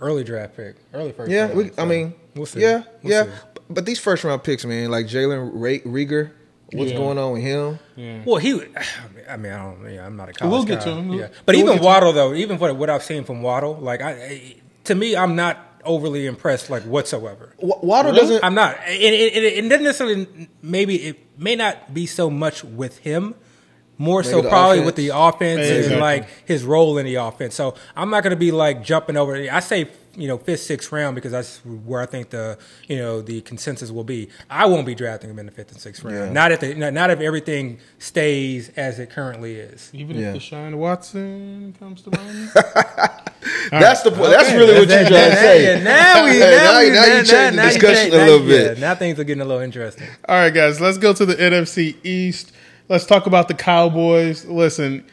[0.00, 1.30] early draft pick, early first.
[1.30, 2.60] Yeah, round, we, I mean, we'll see.
[2.60, 3.24] yeah, We'll yeah.
[3.24, 3.30] see.
[3.70, 6.30] But these first round picks, man, like Jalen Ra- Rieger,
[6.72, 6.96] what's Yeah.
[6.98, 7.78] going on with him?
[7.96, 8.20] Yeah.
[8.24, 8.52] Well, he.
[9.28, 9.90] I mean, I don't.
[9.92, 10.84] Yeah, I'm not a college We'll get guy.
[10.86, 11.12] to him.
[11.12, 14.10] Yeah, but We'll even Waddle though, even for what I've seen from Waddle, like I,
[14.12, 17.54] I- to me, I'm not overly impressed, like whatsoever.
[17.58, 18.20] Wa- Waddle Really?
[18.22, 18.44] doesn't.
[18.44, 18.78] I'm not.
[18.86, 20.48] And it, it, it doesn't necessarily.
[20.62, 23.34] Maybe it may not be so much with him.
[24.00, 24.86] More so, Maybe the probably offense.
[24.86, 25.92] with the offense Exactly.
[25.94, 27.56] and like his role in the offense.
[27.56, 29.34] So I'm not going to be like jumping over.
[29.34, 33.20] I say you know fifth, sixth round because that's where I think the you know
[33.22, 34.28] the consensus will be.
[34.50, 36.16] I won't be drafting him in the fifth and sixth round.
[36.16, 36.32] Yeah.
[36.32, 39.90] Not if the, not not if everything stays as it currently is.
[39.92, 40.34] Even Yeah.
[40.34, 42.50] if Deshaun Watson comes to mind.
[43.70, 44.30] That's the point.
[44.30, 45.82] That's really what you're trying to Now- say.
[45.84, 48.24] Now we Hey, now, now we- you- now you changed the discussion change- a now
[48.24, 48.78] little yeah, bit.
[48.78, 50.08] now things are getting a little interesting.
[50.28, 52.52] All right, guys, let's go to the NFC East.
[52.88, 54.44] Let's talk about the Cowboys.
[54.46, 55.04] Listen,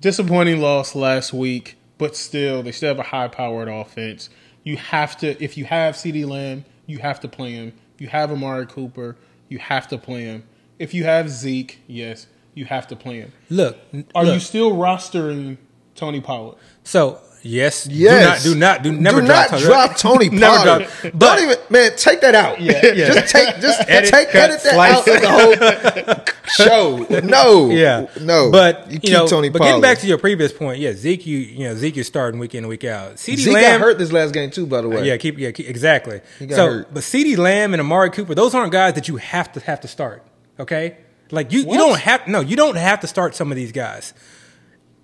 [0.00, 4.28] disappointing loss last week, but still, they still have a high powered offense.
[4.64, 7.72] You have to, if you have CeeDee Lamb, you have to play him.
[7.94, 9.16] If you have Amari Cooper,
[9.48, 10.44] you have to play him.
[10.78, 13.32] If you have Zeke, yes, you have to play him.
[13.50, 13.76] Look,
[14.14, 15.58] Are look, you still rostering
[15.94, 16.56] Tony Pollard?
[16.84, 18.42] so yes, Yes.
[18.44, 20.88] do not do not do never do drop not Tony- drop Tony Never Pollard.
[21.02, 22.60] drop- Don't even man, take that out.
[22.60, 23.12] Yeah, yeah.
[23.12, 25.08] Just take just Edit, take cut, edit that slice.
[25.08, 26.24] out of the
[26.58, 27.20] whole show.
[27.20, 27.70] No.
[27.70, 28.50] Yeah, No.
[28.50, 29.70] But you you, keep know, Tony but Pollard.
[29.70, 32.54] getting back to your previous point, yeah, Zeke, you you know Zeke is starting week
[32.54, 33.18] in and week out.
[33.18, 35.06] CD Zeke Lamb got hurt this last game too, by the uh, way.
[35.06, 36.20] Yeah, keep yeah, keep, exactly.
[36.40, 36.94] got So, hurt.
[36.94, 39.88] but CeeDee Lamb and Amari Cooper, those aren't guys that you have to have to
[39.88, 40.22] start.
[40.60, 40.96] Okay,
[41.30, 44.12] like you, you don't have no, you don't have to start some of these guys.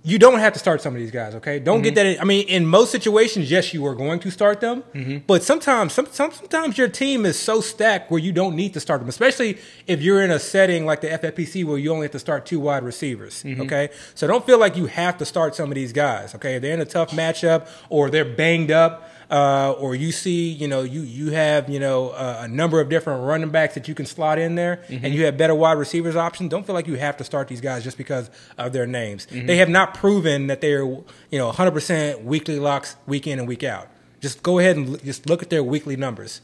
[0.04, 1.34] You don't have to start some of these guys.
[1.34, 1.96] Okay, don't get mm-hmm.
[1.96, 2.06] that.
[2.06, 5.18] In, I mean, in most situations, yes, you are going to start them, mm-hmm.
[5.26, 8.80] but sometimes, some, some, sometimes your team is so stacked where you don't need to
[8.80, 12.12] start them, especially if you're in a setting like the FFPC where you only have
[12.12, 13.42] to start two wide receivers.
[13.42, 13.62] Mm-hmm.
[13.62, 16.34] Okay, so don't feel like you have to start some of these guys.
[16.34, 20.48] Okay, if they're in a tough matchup or they're banged up uh, or you see,
[20.50, 23.86] you know, you you have, you know, uh, a number of different running backs that
[23.88, 26.50] you can slot in there, and you have better wide receivers options.
[26.50, 29.26] Don't feel like you have to start these guys just because of their names.
[29.26, 33.64] They have not proven that they're, you know, 100% weekly locks week in and week
[33.64, 33.88] out.
[34.20, 36.40] Just go ahead and l- just look at their weekly numbers.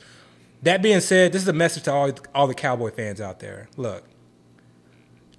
[0.63, 3.69] That being said, this is a message to all all the Cowboy fans out there.
[3.77, 4.05] Look,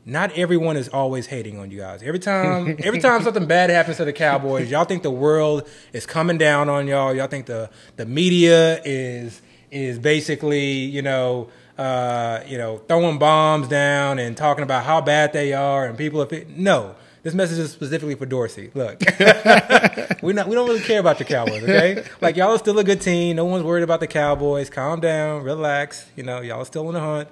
[0.06, 2.04] not everyone is always hating on you guys.
[2.04, 6.06] Every time, every time something bad happens to the Cowboys, y'all think the world is
[6.06, 7.14] coming down on y'all.
[7.14, 9.42] Y'all think the the media is
[9.72, 15.34] is basically you know uh, you know, throwing bombs down and talking about how bad
[15.34, 16.22] they are and people.
[16.22, 18.72] It, no, this message is specifically for Dorsey.
[18.74, 19.02] Look,
[20.22, 22.04] we not we don't really care about the Cowboys, okay?
[22.22, 23.36] Like y'all are still a good team.
[23.36, 24.70] No one's worried about the Cowboys.
[24.70, 26.06] Calm down, relax.
[26.16, 27.28] You know, y'all are still in the hunt,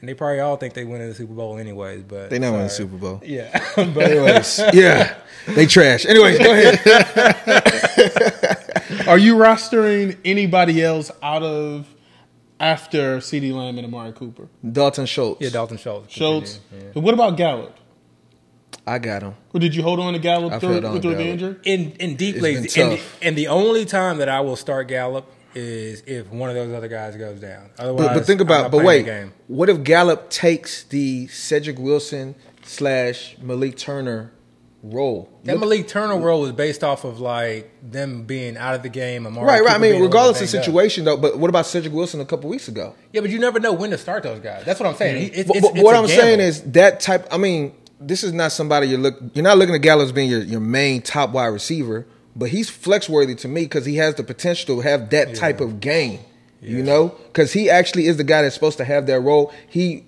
[0.00, 2.02] and they probably all think they win in the Super Bowl anyways.
[2.02, 2.72] But They not winning the.
[2.72, 3.20] Super Bowl.
[3.24, 5.14] Yeah, but Anyways, yeah,
[5.46, 6.06] they trash.
[6.06, 6.80] Anyways, go ahead.
[9.08, 11.86] Are you rostering anybody else out of
[12.58, 14.48] after CeeDee Lamb and Amari Cooper?
[14.70, 15.40] Dalton Schultz.
[15.40, 16.12] yeah, Dalton Schultz.
[16.12, 16.60] Schultz.
[16.70, 17.76] continue, And what about Gallup?
[18.86, 19.34] I got him.
[19.52, 21.56] Or did you hold on to Gallup I through, through to the injury?
[21.64, 25.30] In in deep It's leagues, and, and the only time that I will start Gallup
[25.54, 27.70] is if one of those other guys goes down.
[27.78, 28.70] Otherwise, But, but think about.
[28.70, 29.32] But wait, game.
[29.48, 32.34] what if Gallup takes the Cedric Wilson
[32.64, 34.32] slash Malik Turner
[34.82, 35.28] role?
[35.44, 38.88] That Look- Malik Turner role was based off of like them being out of the
[38.88, 39.26] game.
[39.26, 39.74] Amari right, right.
[39.74, 40.64] I mean, being a little regardless of banged up.
[40.64, 41.16] situation, though.
[41.16, 42.94] But what about Cedric Wilson a couple weeks ago?
[43.12, 44.64] Yeah, but you never know when to start those guys.
[44.64, 45.30] That's what I'm saying.
[45.30, 45.40] Mm-hmm.
[45.40, 46.22] It's, But- it's, but it's what I'm gamble.
[46.22, 47.26] saying is that type.
[47.32, 49.18] I mean, this is not somebody you look.
[49.34, 52.06] You're not looking at Gallup as being your, your main top wide receiver,
[52.36, 55.60] but he's flex worthy to me because he has the potential to have that type
[55.60, 56.20] of game.
[56.62, 59.50] You know, because he actually is the guy that's supposed to have that role.
[59.66, 60.04] He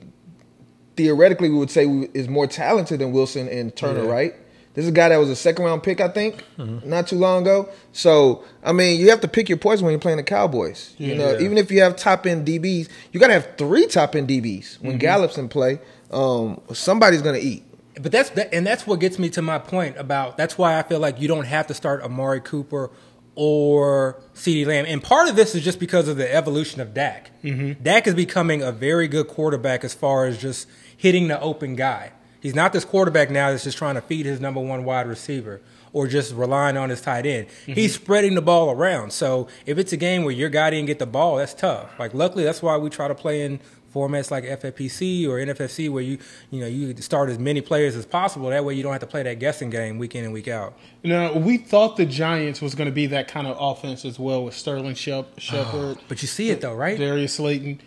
[0.97, 4.11] theoretically we would say is more talented than Wilson and Turner, Yeah.
[4.11, 4.35] right?
[4.75, 6.89] This is a guy that was a second round pick, I think, Mm-hmm.
[6.89, 7.69] not too long ago.
[7.93, 10.95] So, I mean, you have to pick your poison when you're playing the Cowboys.
[10.99, 14.15] You know, even if you have top end DBs, you got to have three top
[14.15, 14.87] end DBs Mm-hmm.
[14.87, 15.81] when Gallup's in play.
[16.11, 17.65] Um, somebody's going to eat.
[18.03, 20.37] But that's that, and that's what gets me to my point about.
[20.37, 22.91] That's why I feel like you don't have to start Amari Cooper
[23.35, 24.85] or CeeDee Lamb.
[24.87, 27.31] And part of this is just because of the evolution of Dak.
[27.43, 27.83] Mm-hmm.
[27.83, 32.13] Dak is becoming a very good quarterback as far as just hitting the open guy.
[32.41, 35.63] He's not this quarterback now that's just trying to feed his number one wide receiver
[35.93, 37.47] or just relying on his tight end.
[37.47, 37.73] Mm-hmm.
[37.75, 39.13] He's spreading the ball around.
[39.13, 41.99] So if it's a game where your guy didn't get the ball, that's tough.
[41.99, 43.61] Like luckily, that's why we try to play in
[43.93, 46.19] formats like FFPC or NFFC where you
[46.51, 48.49] you know you start as many players as possible.
[48.51, 50.77] That way you don't have to play that guessing game week in and week out.
[51.03, 54.45] Now, we thought the Giants was going to be that kind of offense as well
[54.45, 56.99] with Sterling Shep- oh, Shepard, But you see it though, right?
[56.99, 57.81] Darius Slayton.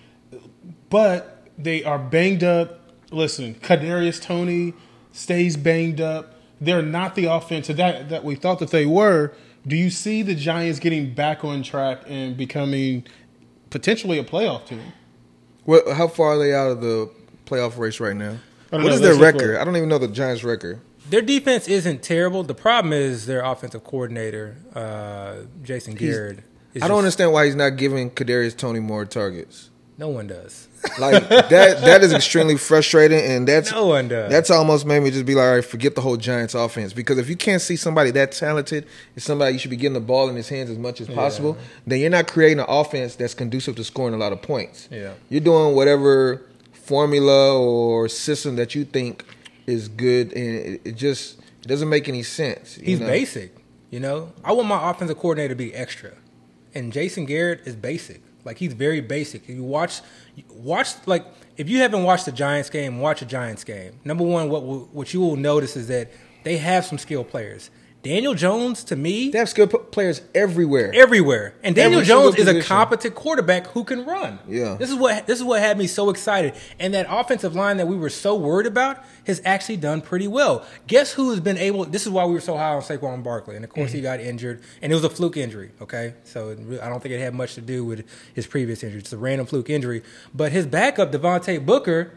[0.90, 2.80] But they are banged up.
[3.12, 4.74] Listen, Kadarius Toney
[5.12, 6.34] stays banged up.
[6.60, 9.34] They're not the offense that, that we thought that they were.
[9.68, 13.06] Do you see the Giants getting back on track and becoming
[13.70, 14.94] potentially a playoff team?
[15.66, 15.88] What?
[15.94, 17.10] How far are they out of the
[17.46, 18.38] playoff race right now?
[18.72, 18.96] I don't What know.
[18.96, 19.56] is their Let's look record?
[19.56, 19.62] for.
[19.62, 20.80] I don't even know the Giants' record.
[21.10, 22.42] Their defense isn't terrible.
[22.44, 26.40] The problem is their offensive coordinator, uh, Jason Garrett.
[26.76, 29.70] I don't just- understand why he's not giving Kadarius Toney more targets.
[29.98, 30.68] No one does.
[31.00, 31.50] Like that.
[31.50, 34.30] That is extremely frustrating, and that's No one does.
[34.30, 37.18] That's almost made me just be like, all right, forget the whole Giants offense because
[37.18, 40.30] if you can't see somebody that talented and somebody you should be getting the ball
[40.30, 43.76] in his hands as much as possible, then you're not creating an offense that's conducive
[43.78, 44.90] to scoring a lot of points.
[44.92, 45.14] Yeah.
[45.30, 46.42] You're doing whatever
[46.74, 49.24] formula or system that you think
[49.66, 52.78] is good, and it, it just it doesn't make any sense.
[52.78, 53.08] you He's know?
[53.08, 53.56] basic.
[53.92, 56.12] You know, I want my offensive coordinator to be extra,
[56.74, 58.22] and Jason Garrett is basic.
[58.46, 59.50] Like he's very basic.
[59.50, 60.02] You watch,
[60.50, 61.26] watch like
[61.58, 64.00] if you haven't watched the Giants game, watch a Giants game.
[64.06, 66.12] Number one, what what you will notice is that
[66.44, 67.72] they have some skilled players.
[68.06, 70.92] Daniel Jones, to me, They have skilled players everywhere.
[70.94, 71.56] everywhere.
[71.64, 74.38] And Daniel Every Jones is a competent quarterback who can run.
[74.48, 74.76] Yeah.
[74.76, 76.54] This is what this is what had me so excited.
[76.80, 80.64] And that offensive line that we were so worried about has actually done pretty well.
[80.86, 83.56] Guess who has been able this is why we were so high on Saquon Barkley.
[83.56, 84.04] And of course he mm-hmm.
[84.04, 86.14] got injured and it was a fluke injury, okay?
[86.26, 89.00] So it I don't think it had much to do with his previous injury.
[89.00, 90.04] It's a random fluke injury.
[90.32, 92.12] But his backup Devontae Booker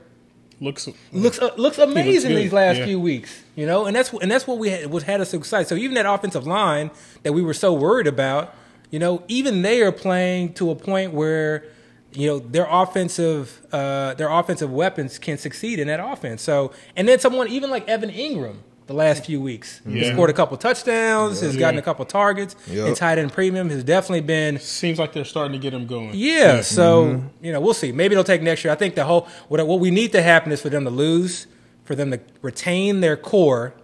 [0.60, 2.86] Looks looks uh, looks amazing good, these last yeah.
[2.86, 3.42] few weeks.
[3.54, 5.68] You know, and that's and that's what we had, what had us so excited.
[5.68, 6.90] So even that offensive line
[7.22, 8.54] that we were so worried about,
[8.90, 11.64] you know, even they are playing to a point where
[12.12, 16.42] you know their offensive uh, their offensive weapons can succeed in that offense.
[16.42, 18.56] So and then someone even like Evan Engram.
[18.88, 22.86] The last few weeks, he scored a couple touchdowns, has gotten a couple targets, Yep.
[22.88, 26.10] and tight end premium has definitely been seems like they're starting to get him going.
[26.14, 27.44] yeah, so Mm-hmm.
[27.44, 27.92] you know we'll see.
[27.92, 28.72] Maybe it'll take next year.
[28.72, 31.46] I think the whole what what we need to happen is for them to lose,
[31.84, 33.74] for them to retain their core,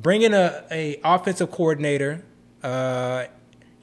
[0.00, 2.24] bring in a, a offensive coordinator,
[2.62, 3.24] uh,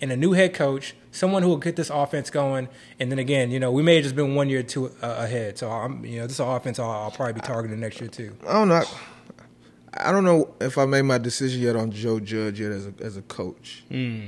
[0.02, 2.68] and a new head coach, someone who will get this offense going.
[3.00, 5.16] And then again, you know, we may have just been one year or two uh,
[5.20, 5.58] ahead.
[5.58, 8.38] So I'm you know this offense I'll, I'll probably be targeting next year too.
[8.48, 8.84] I don't know.
[9.98, 12.94] I don't know if I made my decision yet on Joe Judge yet as a
[13.02, 13.84] as a coach.
[13.90, 14.22] Hmm.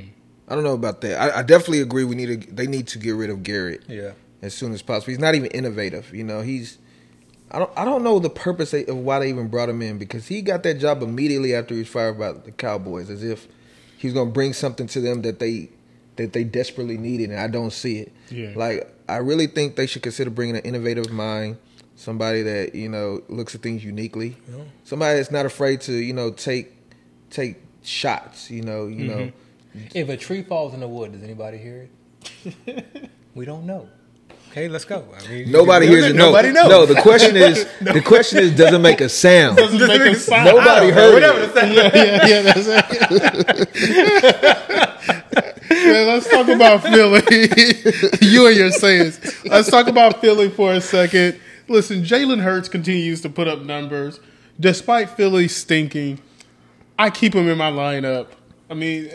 [0.48, 1.20] I don't know about that.
[1.20, 2.04] I, I definitely agree.
[2.06, 2.54] We need to.
[2.54, 4.12] They need to get rid of Garrett Yeah.
[4.42, 5.12] as soon as possible.
[5.12, 6.14] He's not even innovative.
[6.14, 6.78] You know, he's.
[7.52, 7.72] I don't.
[7.78, 10.64] I don't know the purpose of why they even brought him in because he got
[10.64, 13.48] that job immediately after he was fired by the Cowboys, as if
[13.98, 15.70] he's going to bring something to them that they
[16.16, 18.12] that they desperately needed, and I don't see it.
[18.30, 18.54] Yeah.
[18.56, 21.58] Like I really think they should consider bringing an innovative mind,
[21.98, 24.38] somebody that you know looks at things uniquely,
[24.86, 26.72] somebody that's not afraid to you know take
[27.30, 28.50] take shots.
[28.50, 29.18] You know, you know.
[29.18, 29.34] Mm-hmm.
[29.94, 31.90] If a tree falls in the wood, does anybody hear
[32.46, 33.10] it?
[33.36, 33.90] we don't know.
[34.50, 35.06] Okay, let's go.
[35.16, 36.16] I mean, Nobody hears it.
[36.16, 36.70] No, Nobody knows.
[36.70, 39.58] No, the question is, the question is, does it make a sound?
[39.58, 40.46] Doesn't make a sound.
[40.46, 41.54] Nobody heard Whatever it.
[41.54, 42.68] the sound- yeah, yeah, yeah, that's
[43.76, 44.38] it.
[45.70, 47.22] Man, let's talk about Philly.
[48.22, 49.20] you and your sayings.
[49.46, 51.40] Let's talk about Philly for a second.
[51.68, 54.20] Listen, Jalen Hurts continues to put up numbers.
[54.60, 56.20] Despite Philly stinking,
[56.98, 58.28] I keep him in my lineup.
[58.70, 59.10] I mean,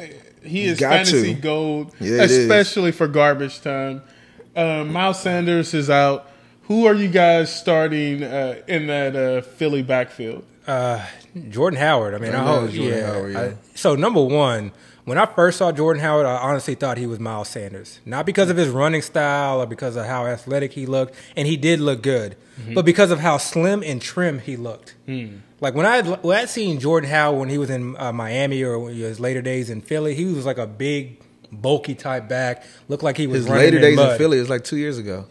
[0.44, 1.40] he is Got fantasy to.
[1.40, 4.02] gold, Yeah, especially for garbage time.
[4.54, 6.28] Uh, Miles Sanders is out.
[6.64, 10.44] Who are you guys starting uh, in that uh, Philly backfield?
[10.66, 11.04] Uh,
[11.48, 12.14] Jordan Howard.
[12.14, 13.06] I mean, I I hope, Jordan yeah.
[13.12, 13.40] Howard, yeah.
[13.40, 14.70] I- so number one,
[15.04, 18.50] when I first saw Jordan Howard, I honestly thought he was Miles Sanders, not because
[18.50, 22.02] of his running style or because of how athletic he looked, and he did look
[22.02, 22.74] good, Mm-hmm.
[22.74, 24.94] but because of how slim and trim he looked.
[25.06, 25.36] Hmm.
[25.62, 28.90] Like when I when I seen Jordan Howard when he was in uh, Miami or
[28.90, 31.18] his later days in Philly, he was like a big,
[31.50, 32.62] bulky type back.
[32.88, 34.12] Looked like he was His running later in days mud.
[34.12, 35.24] in Philly is like two years ago.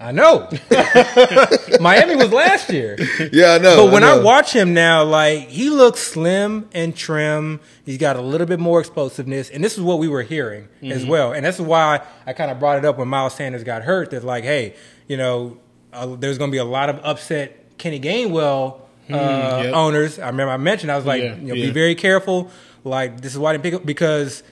[0.00, 0.48] I know.
[1.80, 2.96] Miami was last year.
[3.32, 3.84] Yeah, I know.
[3.84, 4.22] But when I, know.
[4.22, 7.60] watch him now, like he looks slim and trim.
[7.86, 11.06] He's got a little bit more explosiveness, and this is what we were hearing as
[11.06, 11.32] well.
[11.32, 14.10] And this is why I kind of brought it up when Miles Sanders got hurt.
[14.10, 14.74] That like, hey,
[15.06, 15.58] you know,
[15.92, 18.80] uh, there's going to be a lot of upset Kenny Gainwell
[19.10, 19.74] uh, yep.
[19.74, 20.18] owners.
[20.18, 21.66] I remember I mentioned I was like, Yeah, you know, yeah.
[21.66, 22.50] be very careful.
[22.82, 24.46] Like this is why I didn't pick up because it,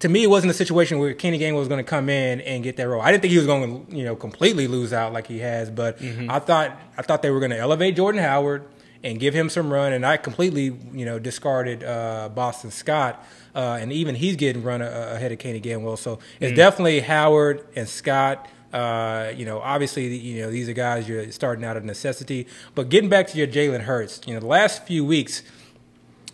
[0.00, 2.62] to me, it wasn't a situation where Kenny Gainwell was going to come in and
[2.64, 3.00] get that role.
[3.00, 5.70] I didn't think he was going to, you know, completely lose out like he has,
[5.70, 6.30] but Mm-hmm.
[6.30, 8.64] I thought I thought they were going to elevate Jordan Howard
[9.02, 13.78] and give him some run, and I completely, you know, discarded uh, Boston Scott, uh,
[13.80, 15.96] and even he's getting run a- ahead of Kenny Gainwell.
[15.98, 18.46] So it's definitely Howard and Scott.
[18.72, 22.46] Uh, you know, obviously, you know these are guys you're starting out of necessity.
[22.74, 25.42] But getting back to your Jalen Hurts, you know, the last few weeks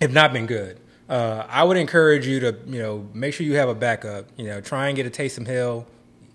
[0.00, 0.79] have not been good.
[1.08, 4.26] Uh, I would encourage you to, you know, make sure you have a backup.
[4.36, 5.86] You know, try and get a Taysom Hill.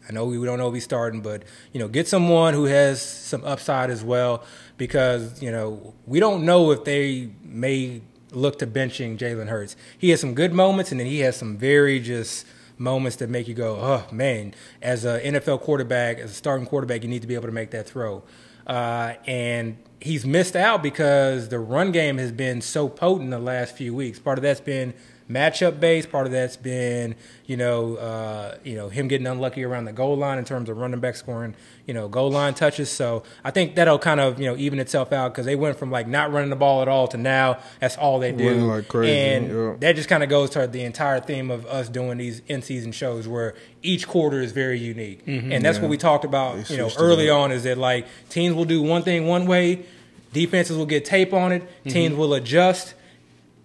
[0.08, 3.44] I know we don't know he's starting, but you know, get someone who has some
[3.44, 4.44] upside as well,
[4.78, 9.76] because you know we don't know if they may look to benching Jalen Hurts.
[9.98, 13.48] He has some good moments, and then he has some very just moments that make
[13.48, 17.28] you go, "Oh man!" As an NFL quarterback, as a starting quarterback, you need to
[17.28, 18.24] be able to make that throw.
[18.66, 23.76] Uh, and he's missed out because the run game has been so potent the last
[23.76, 24.20] few weeks.
[24.20, 24.94] Part of that's been
[25.34, 26.12] matchup based.
[26.12, 27.16] Part of that's been
[27.46, 30.78] you know uh, you know him getting unlucky around the goal line in terms of
[30.78, 32.90] running back scoring you know goal line touches.
[32.90, 35.92] So I think that'll kind of you know even itself out because they went from
[35.92, 38.48] like not running the ball at all to now that's all they do.
[38.48, 39.76] Running like crazy, And yeah.
[39.80, 42.92] that just kind of goes to the entire theme of us doing these in season
[42.92, 46.82] shows where each quarter is very unique, and that's what we talked about They you
[46.82, 49.86] know early on is that like teams will do one thing one way,
[50.34, 52.94] defenses will get tape on it, teams will adjust.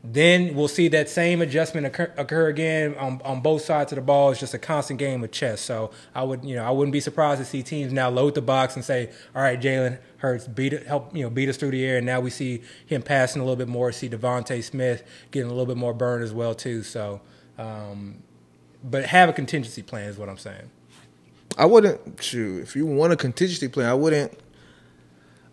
[0.09, 4.03] Then we'll see that same adjustment occur, occur again on, on both sides of the
[4.03, 4.31] ball.
[4.31, 5.61] It's just a constant game of chess.
[5.61, 8.43] So I would, you know, I wouldn't be surprised to see teams now load the
[8.43, 11.73] box and say, "All right, Jalen Hurts, beat it, help, you know, beat us through
[11.73, 13.91] the air." And now we see him passing a little bit more.
[13.91, 16.85] See DeVonta Smith getting a little bit more burn as well too.
[16.85, 17.21] So,
[17.59, 18.23] um,
[18.85, 20.71] but have a contingency plan is what I'm saying.
[21.59, 23.89] I wouldn't shoot if you want a contingency plan.
[23.89, 24.39] I wouldn't.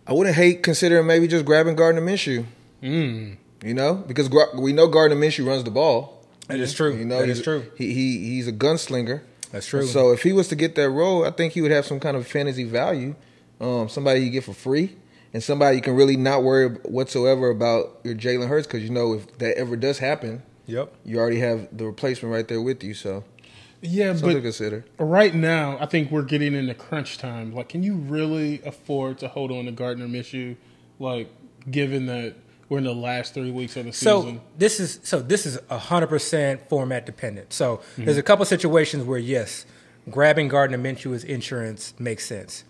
[0.06, 2.44] I wouldn't hate considering maybe just grabbing Gardner Minshew.
[2.82, 3.38] Mm.
[3.64, 6.22] You know, because we know Gardner Minshew runs the ball.
[6.48, 6.94] That is true.
[6.94, 7.64] You know, that is true.
[7.78, 9.22] He he he's a gunslinger.
[9.52, 9.86] That's true.
[9.86, 12.16] So if he was to get that role, I think he would have some kind
[12.16, 13.14] of fantasy value.
[13.60, 14.96] Um, somebody you get for free,
[15.32, 19.14] and somebody you can really not worry whatsoever about your Jalen Hurts because you know
[19.14, 20.92] if that ever does happen, Yep.
[21.04, 22.92] you already have the replacement right there with you.
[22.94, 23.24] So
[23.80, 24.84] Yeah, something to but consider.
[24.98, 27.54] right now, I think we're getting into crunch time.
[27.54, 30.56] Like, can you really afford to hold on to Gardner Minshew?
[30.98, 31.28] Like,
[31.70, 32.34] given that
[32.74, 34.40] we're in the last three weeks of the So season.
[34.58, 37.52] this is so this is hundred percent format dependent.
[37.52, 39.64] So there's a couple situations where yes,
[40.10, 42.64] grabbing Gardner Minshew as insurance makes sense.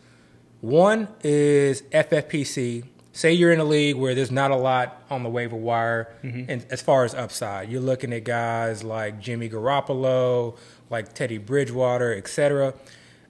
[0.61, 2.85] One is FFPC.
[3.13, 6.67] Say you're in a league where there's not a lot on the waiver wire, and
[6.71, 10.57] as far as upside, you're looking at guys like Jimmy Garoppolo,
[10.91, 12.75] like Teddy Bridgewater, etc.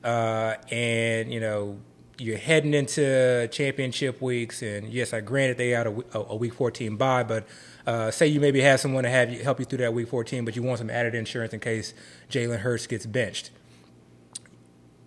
[0.02, 1.78] Uh, and you know
[2.18, 6.96] you're heading into championship weeks, and yes, I granted they had a, a, week 14
[6.96, 7.46] bye, but
[7.86, 10.44] uh, say you maybe have someone to have you help you through that week 14,
[10.44, 11.92] but you want some added insurance in case
[12.30, 13.50] Jalen Hurts gets benched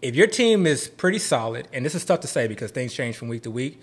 [0.02, 3.18] if your team is pretty solid, and this is tough to say because things change
[3.18, 3.82] from week to week,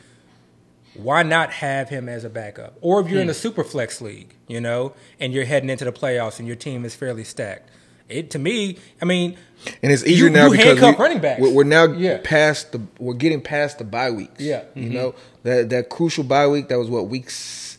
[0.95, 2.77] why not have him as a backup?
[2.81, 5.93] Or if you're in a super flex league, you know, and you're heading into the
[5.93, 7.69] playoffs and your team is fairly stacked,
[8.09, 9.37] It to me, I mean,
[9.83, 11.41] And it's easier You- now you because handcuff we, running backs.
[11.41, 12.19] We're, we're now Yeah.
[12.23, 14.41] past the we're getting past the bye weeks.
[14.43, 14.65] Yeah.
[14.75, 17.31] you know that that crucial bye week that was what week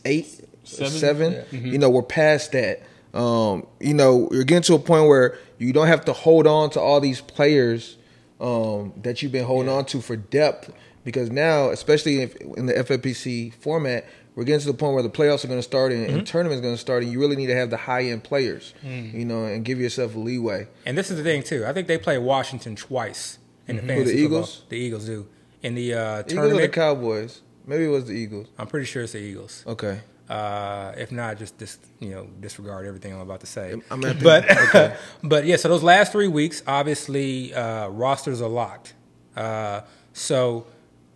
[0.04, 0.26] eight,
[0.64, 0.90] Seven?
[0.92, 1.32] seven.
[1.32, 1.42] Yeah.
[1.52, 1.66] Mm-hmm.
[1.72, 2.82] You know we're past that.
[3.14, 6.70] Um, you know you're getting to a point where you don't have to hold on
[6.70, 7.96] to all these players
[8.40, 10.70] um, that you've been holding on to for depth
[11.04, 14.04] because now, especially if, in the FFPC format,
[14.36, 16.18] we're getting to the point where the playoffs are going to start and, Mm-hmm.
[16.18, 18.72] and tournaments going to start, and you really need to have the high end players,
[18.84, 19.12] Mm.
[19.12, 20.68] you know, and give yourself a leeway.
[20.86, 21.66] and this is the thing too.
[21.66, 24.38] I think they play Washington twice in the Who, fantasy the football.
[24.38, 24.62] Eagles?
[24.68, 25.26] The Eagles do
[25.62, 26.72] in the uh, Eagles or the tournament.
[26.72, 27.40] Cowboys?
[27.66, 28.46] Maybe it was the Eagles.
[28.58, 29.64] I'm pretty sure it's the Eagles.
[29.66, 30.00] Okay.
[30.28, 33.74] Uh, if not, just dis, you know disregard everything I'm about to say.
[33.90, 38.94] I'm the- but but yeah, so those last three weeks, obviously uh, rosters are locked.
[39.36, 39.82] Uh,
[40.12, 40.66] so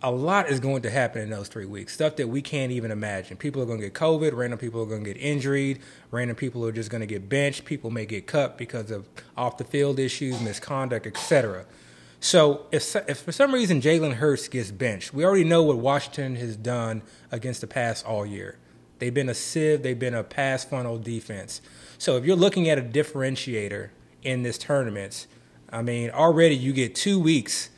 [0.03, 1.93] a lot is going to happen in those three weeks.
[1.93, 3.37] Stuff that we can't even imagine.
[3.37, 4.33] People are going to get COVID.
[4.33, 5.79] Random people are going to get injured.
[6.09, 7.65] Random people are just going to get benched.
[7.65, 11.65] People may get cut because of off the field issues, misconduct, etc.
[12.19, 16.35] So if, if for some reason Jalen Hurts gets benched, we already know what Washington
[16.35, 18.57] has done against the pass all year.
[18.99, 19.81] They've been a sieve.
[19.81, 21.61] They've been a pass funnel defense.
[21.97, 23.89] So if you're looking at a differentiator
[24.21, 25.25] in this tournament,
[25.71, 27.70] I mean, already you get two weeks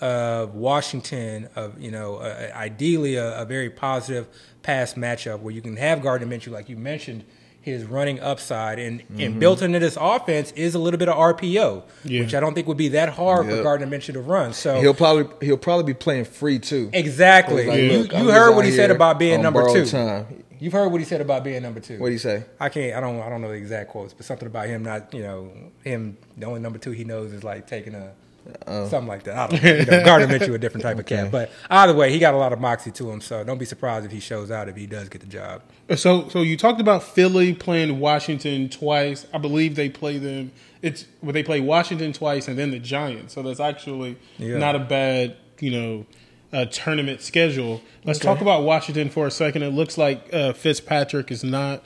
[0.00, 4.26] of Washington of you know uh, ideally a, a very positive
[4.62, 7.24] pass matchup where you can have Gardner Minshew like you mentioned
[7.62, 11.82] his running upside and and built into this offense is a little bit of RPO
[12.04, 12.20] Yeah.
[12.22, 14.94] which I don't think would be that hard for Gardner Minshew to run so He'll
[14.94, 16.88] probably he'll probably be playing free too.
[16.94, 17.78] exactly Like,
[18.12, 20.44] you, you heard what he said about being number two Time.
[20.58, 22.44] you've heard what he said about being number two What do you say?
[22.58, 22.96] I can't.
[22.96, 23.20] I don't.
[23.20, 25.12] I don't know the exact quotes, but something about him not.
[25.14, 25.50] You know,
[25.84, 26.16] him.
[26.38, 28.12] The only number two he knows is like taking a
[28.66, 29.36] something like that.
[29.36, 29.70] I don't know.
[29.70, 32.36] You know Gardner Minshew a different type of cat, but either way, he got a
[32.36, 33.20] lot of moxie to him.
[33.20, 35.62] So don't be surprised if he shows out if he does get the job.
[35.96, 39.26] So, so you talked about Philly playing Washington twice.
[39.32, 40.52] I believe they play them.
[40.82, 43.34] It's well, they play Washington twice and then the Giants.
[43.34, 44.58] So that's actually Yeah.
[44.58, 46.06] not a bad, you know,
[46.52, 47.80] uh, tournament schedule.
[48.04, 49.62] Let's talk about Washington for a second.
[49.62, 51.82] It looks like uh, Fitzpatrick is not,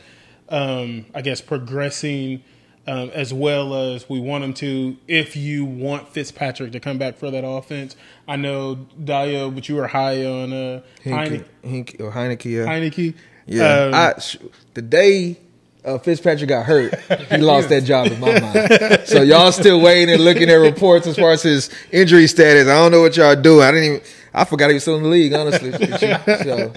[0.49, 2.43] um, I guess, progressing
[2.87, 4.97] um, as well as we want him to.
[5.09, 7.97] If you want Fitzpatrick to come back for that offense,
[8.29, 12.45] I know Dio, but you were high on uh, Hinky, Heine- or Heinicke?
[12.45, 12.67] Yeah.
[12.67, 13.15] Heinicke.
[13.47, 13.65] Yeah.
[13.85, 14.37] Um, I, sh-
[14.75, 15.39] the day
[15.85, 16.99] uh, Fitzpatrick got hurt,
[17.31, 19.03] he lost that job in my mind.
[19.07, 22.67] So y'all still waiting and looking at reports as far as his injury status.
[22.67, 23.63] I don't know what y'all doing.
[23.67, 24.01] I didn't even.
[24.37, 25.33] I forgot he was still in the league.
[25.33, 26.73] Honestly, so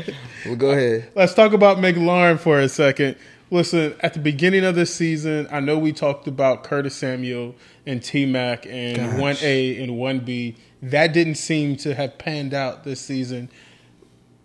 [0.46, 1.10] well, go ahead.
[1.16, 3.16] Let's talk about McLaurin for a second.
[3.50, 8.04] Listen, at the beginning of this season, I know we talked about Curtis Samuel and
[8.04, 9.20] T Mac and Gosh.
[9.20, 10.56] one A and one B.
[10.82, 13.50] That didn't seem to have panned out this season.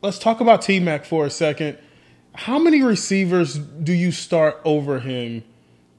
[0.03, 1.79] Let's talk about T Mac for a second.
[2.35, 5.43] How many receivers do you start over him?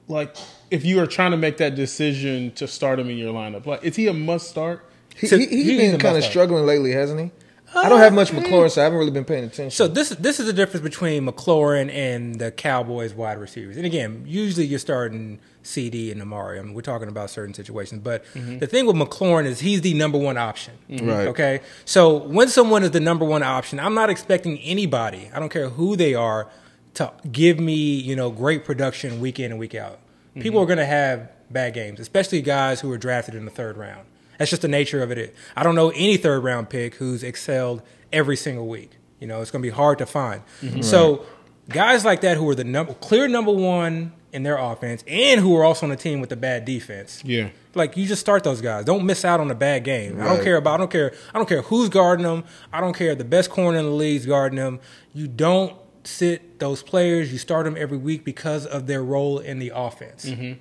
[0.08, 0.36] Like,
[0.70, 3.84] if you are trying to make that decision to start him in your lineup, like,
[3.84, 4.84] is he a must start?
[5.14, 7.30] He, So he, he's he's been kind of struggling lately, hasn't he?
[7.76, 9.70] I don't have much McLaurin, so I haven't really been paying attention.
[9.70, 13.76] So this this is the difference between McLaurin and the Cowboys wide receivers.
[13.76, 16.58] And again, usually you're starting CeeDee and Amari.
[16.58, 18.58] I mean, we're talking about certain situations, but mm-hmm.
[18.58, 20.74] the thing with McLaurin is he's the number one option.
[20.88, 21.08] Mm-hmm.
[21.08, 21.28] Right.
[21.28, 21.60] Okay.
[21.84, 25.30] So when someone is the number one option, I'm not expecting anybody.
[25.34, 26.48] I don't care who they are
[26.94, 29.98] to give me you know great production week in and week out.
[30.34, 30.64] People mm-hmm.
[30.64, 34.06] are going to have bad games, especially guys who are drafted in the third round.
[34.38, 35.34] That's just the nature of it.
[35.56, 37.82] I don't know any third round pick who's excelled
[38.12, 38.92] every single week.
[39.20, 40.42] You know, it's going to be hard to find.
[40.60, 40.82] Mm-hmm.
[40.82, 41.24] So
[41.68, 45.56] guys like that who are the number clear number one in their offense and who
[45.56, 47.22] are also on the team with the bad defense.
[47.24, 47.50] Yeah.
[47.74, 48.84] Like you just start those guys.
[48.84, 50.20] Don't miss out on a bad game.
[50.20, 50.74] I don't care about.
[50.74, 51.14] I don't care.
[51.32, 52.44] I don't care who's guarding them.
[52.72, 54.80] I don't care the best corner in the league's guarding them.
[55.12, 57.32] You don't sit those players.
[57.32, 60.24] You start them every week because of their role in the offense.
[60.26, 60.60] Mm-hmm.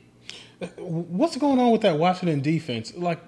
[0.61, 2.93] Uh, what's going on with that Washington defense?
[2.95, 3.19] Like,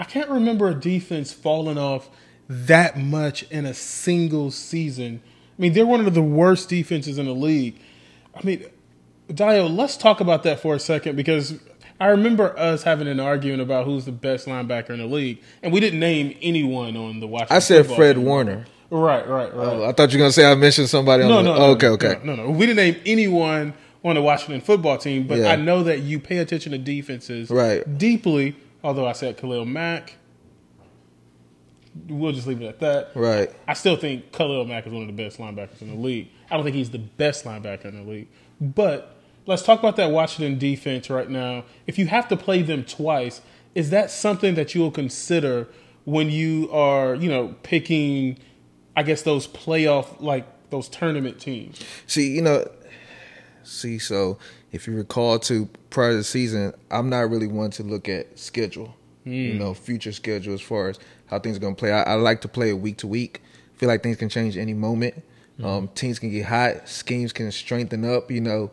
[0.00, 2.08] I can't remember a defense falling off
[2.48, 5.20] that much in a single season.
[5.58, 7.78] I mean, they're one of the worst defenses in the league.
[8.34, 8.64] I mean,
[9.32, 11.60] Dio, let's talk about that for a second because
[12.00, 15.70] I remember us having an argument about who's the best linebacker in the league, and
[15.70, 17.56] we didn't name anyone on the Washington.
[17.56, 18.24] I said Fred team.
[18.24, 18.64] Warner.
[18.88, 19.66] Right, right, right.
[19.68, 21.24] Oh, I thought you were gonna say I mentioned somebody.
[21.24, 21.64] On No, the, no, oh, no.
[21.72, 22.20] okay, no, okay.
[22.24, 25.52] No, no, We didn't name anyone on the Washington football team, but Yeah.
[25.52, 27.84] I know that you pay attention to defenses Right.
[27.98, 28.56] deeply.
[28.82, 30.14] Although I said Khalil Mack,
[32.08, 33.10] we'll just leave it at that.
[33.14, 33.50] Right.
[33.68, 36.28] I still think Khalil Mack is one of the best linebackers in the league.
[36.50, 38.28] I don't think he's the best linebacker in the league,
[38.60, 39.16] but
[39.46, 41.64] let's talk about that Washington defense right now.
[41.86, 43.40] If you have to play them twice,
[43.74, 45.68] is that something that you will consider
[46.04, 48.38] when you are, you know, picking?
[48.96, 51.80] I guess those playoff, like those tournament teams.
[52.06, 52.68] See, you know,
[53.62, 53.98] see.
[53.98, 54.38] So
[54.72, 58.38] if you recall to prior to the season, I'm not really one to look at
[58.38, 58.94] schedule,
[59.24, 61.92] you know, future schedule as far as how things are going to play.
[61.92, 63.42] I, I like to play it week to week.
[63.74, 65.22] feel like things can change any moment.
[65.62, 68.30] Um, teams can get hot, schemes can strengthen up.
[68.30, 68.70] You know,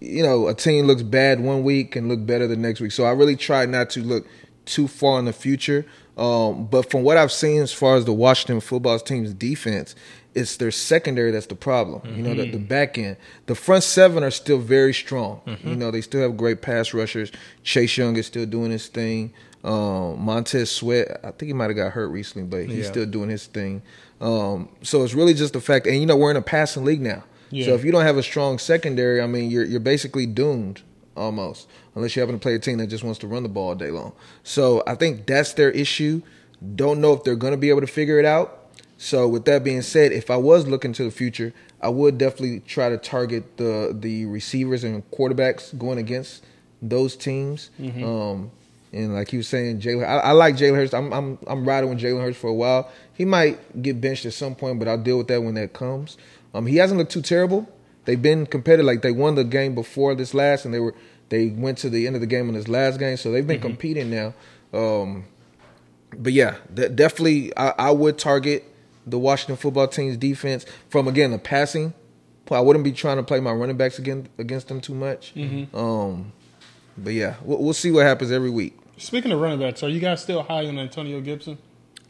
[0.00, 2.92] you know, a team looks bad one week and look better the next week.
[2.92, 4.26] So I really try not to look
[4.64, 5.86] too far in the future.
[6.16, 9.94] Um, but from what I've seen as far as the Washington football team's defense,
[10.34, 12.02] it's their secondary that's the problem.
[12.16, 13.16] You know, the, the back end.
[13.46, 15.40] The front seven are still very strong.
[15.64, 17.30] You know, they still have great pass rushers.
[17.62, 19.32] Chase Young is still doing his thing.
[19.62, 22.90] Um, Montez Sweat, I think he might have got hurt recently, but he's Yeah.
[22.90, 23.80] still doing his thing.
[24.20, 27.00] Um, so it's really just the fact, and you know, we're in a passing league
[27.00, 27.24] now.
[27.50, 27.66] Yeah.
[27.66, 30.82] So if you don't have a strong secondary, I mean, you're you're basically doomed
[31.16, 33.68] almost, unless you happen to play a team that just wants to run the ball
[33.68, 34.12] all day long.
[34.42, 36.22] So I think that's their issue.
[36.74, 38.63] Don't know if they're going to be able to figure it out.
[38.96, 42.60] So with that being said, if I was looking to the future, I would definitely
[42.60, 46.44] try to target the the receivers and quarterbacks going against
[46.80, 47.70] those teams.
[48.04, 48.50] Um,
[48.92, 50.94] and like he was saying, Jalen, I, I like Jalen Hurts.
[50.94, 52.90] I'm I'm I'm riding with Jalen Hurts for a while.
[53.14, 56.16] He might get benched at some point, but I'll deal with that when that comes.
[56.54, 57.68] Um, he hasn't looked too terrible.
[58.04, 58.86] They've been competitive.
[58.86, 60.94] Like they won the game before this last, and they were
[61.30, 63.60] they went to the end of the game in this last game, so they've been
[63.60, 64.34] competing now.
[64.72, 65.24] Um,
[66.16, 68.64] but yeah, definitely, I, I would target
[69.06, 71.92] the Washington football team's defense from again the passing.
[72.50, 75.32] I wouldn't be trying to play my running backs again against them too much.
[75.72, 76.32] Um,
[76.96, 78.76] but yeah, we'll, we'll see what happens every week.
[78.98, 81.58] Speaking of running backs, are you guys still high on Antonio Gibson?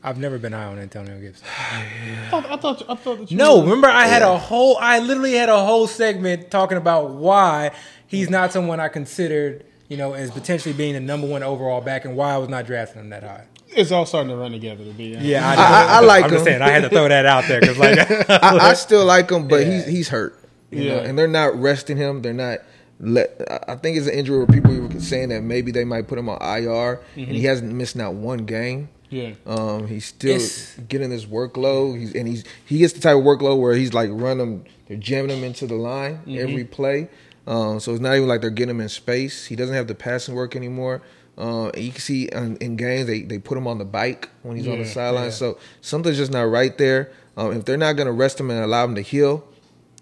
[0.03, 1.47] I've never been high on Antonio Gibson.
[1.71, 4.77] I thought I thought, I thought that you No, were- remember I had a whole
[4.79, 7.71] I literally had a whole segment talking about why
[8.07, 12.05] he's not someone I considered, you know, as potentially being the number one overall back
[12.05, 13.47] and why I was not drafting him that high.
[13.77, 14.85] It's all starting to run together.
[14.85, 15.27] To be honest.
[15.27, 17.45] Yeah, I, I- I- I like I'm just saying I had to throw that out
[17.49, 17.99] there because like
[18.31, 19.73] I, I still like him, but Yeah.
[19.75, 20.39] he's he's hurt.
[20.71, 21.09] You know, Yeah.
[21.09, 22.23] and they're not resting him.
[22.23, 22.59] They're not.
[23.01, 26.07] Let I I think it's an injury where people were saying that maybe they might
[26.09, 28.89] put him on IR, and he hasn't missed not one game.
[29.11, 29.33] yeah.
[29.47, 31.99] Um, he's still It's- getting this workload.
[31.99, 34.67] He's and he's he gets the type of workload where he's like running.
[34.87, 37.09] They're jamming him into the line every play.
[37.47, 39.47] Um, so it's not even like they're getting him in space.
[39.47, 41.03] He doesn't have the passing work anymore.
[41.37, 44.29] Uh, and you can see in, in games they, they put him on the bike
[44.43, 45.25] when he's on the sideline.
[45.25, 45.31] yeah.
[45.31, 47.11] So something's just not right there.
[47.37, 49.45] Um, if they're not going to rest him and allow him to heal,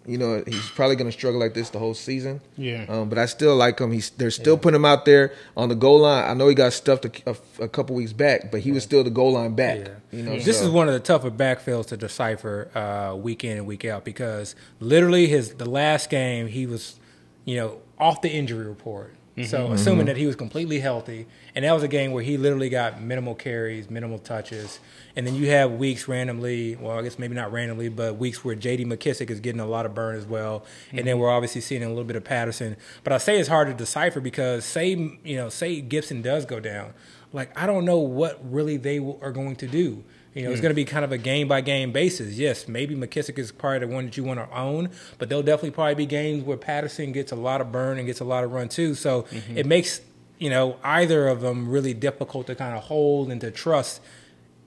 [0.04, 2.40] you know he's probably going to struggle like this the whole season.
[2.56, 2.84] Yeah.
[2.88, 3.92] Um, but I still like him.
[3.92, 6.28] He's they're still putting him out there on the goal line.
[6.28, 9.04] I know he got stuffed a, a, a couple weeks back, but he was still
[9.04, 9.78] the goal line back.
[9.78, 9.88] Yeah.
[10.10, 13.58] You know, this so- is one of the tougher backfields to decipher uh, week in
[13.58, 16.98] and week out because literally his the last game he was,
[17.44, 19.14] you know, off the injury report.
[19.46, 19.72] So mm-hmm.
[19.72, 20.20] assuming that mm-hmm.
[20.20, 23.88] he was completely healthy, and that was a game where he literally got minimal carries,
[23.88, 24.78] minimal touches,
[25.16, 26.76] and then you have weeks randomly.
[26.76, 28.84] Well, I guess maybe not randomly, but weeks where J.D.
[28.84, 31.20] McKissick is getting a lot of burn as well, and then mm-hmm.
[31.20, 32.76] we're obviously seeing a little bit of Patterson.
[33.04, 36.60] But I say it's hard to decipher because say you know say Gibson does go
[36.60, 36.92] down,
[37.32, 40.04] like I don't know what really they are going to do.
[40.34, 42.36] You know, it's going to be kind of a game by game basis.
[42.38, 45.72] Yes, maybe McKissick is probably the one that you want to own, but there'll definitely
[45.72, 48.52] probably be games where Patterson gets a lot of burn and gets a lot of
[48.52, 48.94] run too.
[48.94, 50.00] So it makes
[50.38, 54.00] you know either of them really difficult to kind of hold and to trust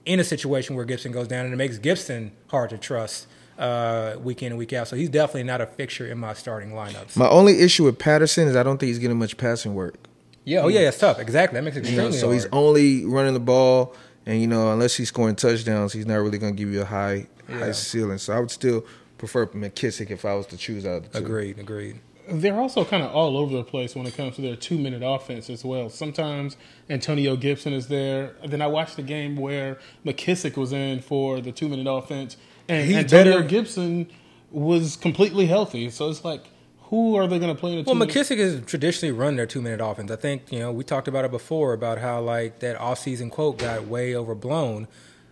[0.04, 3.26] in a situation where Gibson goes down, and it makes Gibson hard to trust
[3.58, 4.86] uh, week in and week out.
[4.86, 7.16] So he's definitely not a fixture in my starting lineups.
[7.16, 9.96] My only issue with Patterson is I don't think he's getting much passing work.
[10.44, 11.18] yeah, oh yeah, it's tough.
[11.18, 12.34] Exactly, that makes it You know, extremely so hard.
[12.34, 13.96] he's only running the ball,
[14.26, 16.86] and you know, unless he's scoring touchdowns, he's not really going to give you a
[16.86, 18.18] high high ceiling.
[18.18, 18.84] So I would still
[19.18, 21.24] prefer McKissick if I was to choose out of the two.
[21.24, 22.00] agreed, agreed.
[22.28, 25.02] They're also kind of all over the place when it comes to their two minute
[25.04, 25.88] offense as well.
[25.88, 26.56] Sometimes
[26.90, 28.34] Antonio Gibson is there.
[28.44, 32.36] Then I watched the game where McKissick was in for the two minute offense,
[32.68, 34.08] and He's Antonio better- Gibson
[34.50, 35.88] was completely healthy.
[35.90, 36.42] So it's like,
[36.90, 38.06] who are they going to play in the two Well.
[38.08, 40.10] McKissick has traditionally run their two minute offense.
[40.10, 43.58] I think, you know, we talked about it before about how, like, that offseason quote
[43.58, 44.86] got way overblown.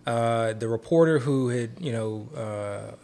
[0.07, 2.41] Uh, the reporter who had, you know, uh,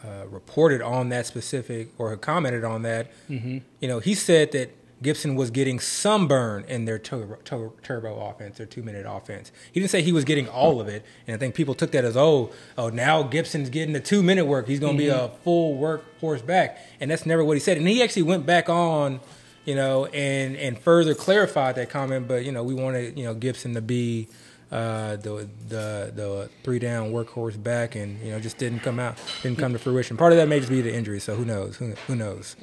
[0.06, 4.70] uh, reported on that specific or had commented on that, you know, he said that
[5.02, 9.50] Gibson was getting some burn in their turbo, tur- turbo offense, their two minute offense.
[9.72, 12.04] He didn't say he was getting all of it, and I think people took that
[12.04, 14.68] as oh, oh now Gibson's getting the two minute work.
[14.68, 17.78] He's going to be a full workhorse back, and that's never what he said.
[17.78, 19.20] And he actually went back on,
[19.64, 22.28] you know, and and further clarified that comment.
[22.28, 24.28] But you know, we wanted you know Gibson to be.
[24.70, 29.18] Uh, the the the three down workhorse back, and you know just didn't come out,
[29.42, 30.16] didn't come to fruition.
[30.16, 31.74] Part of that may just be the injury, so who knows?
[31.78, 32.54] Who, who knows?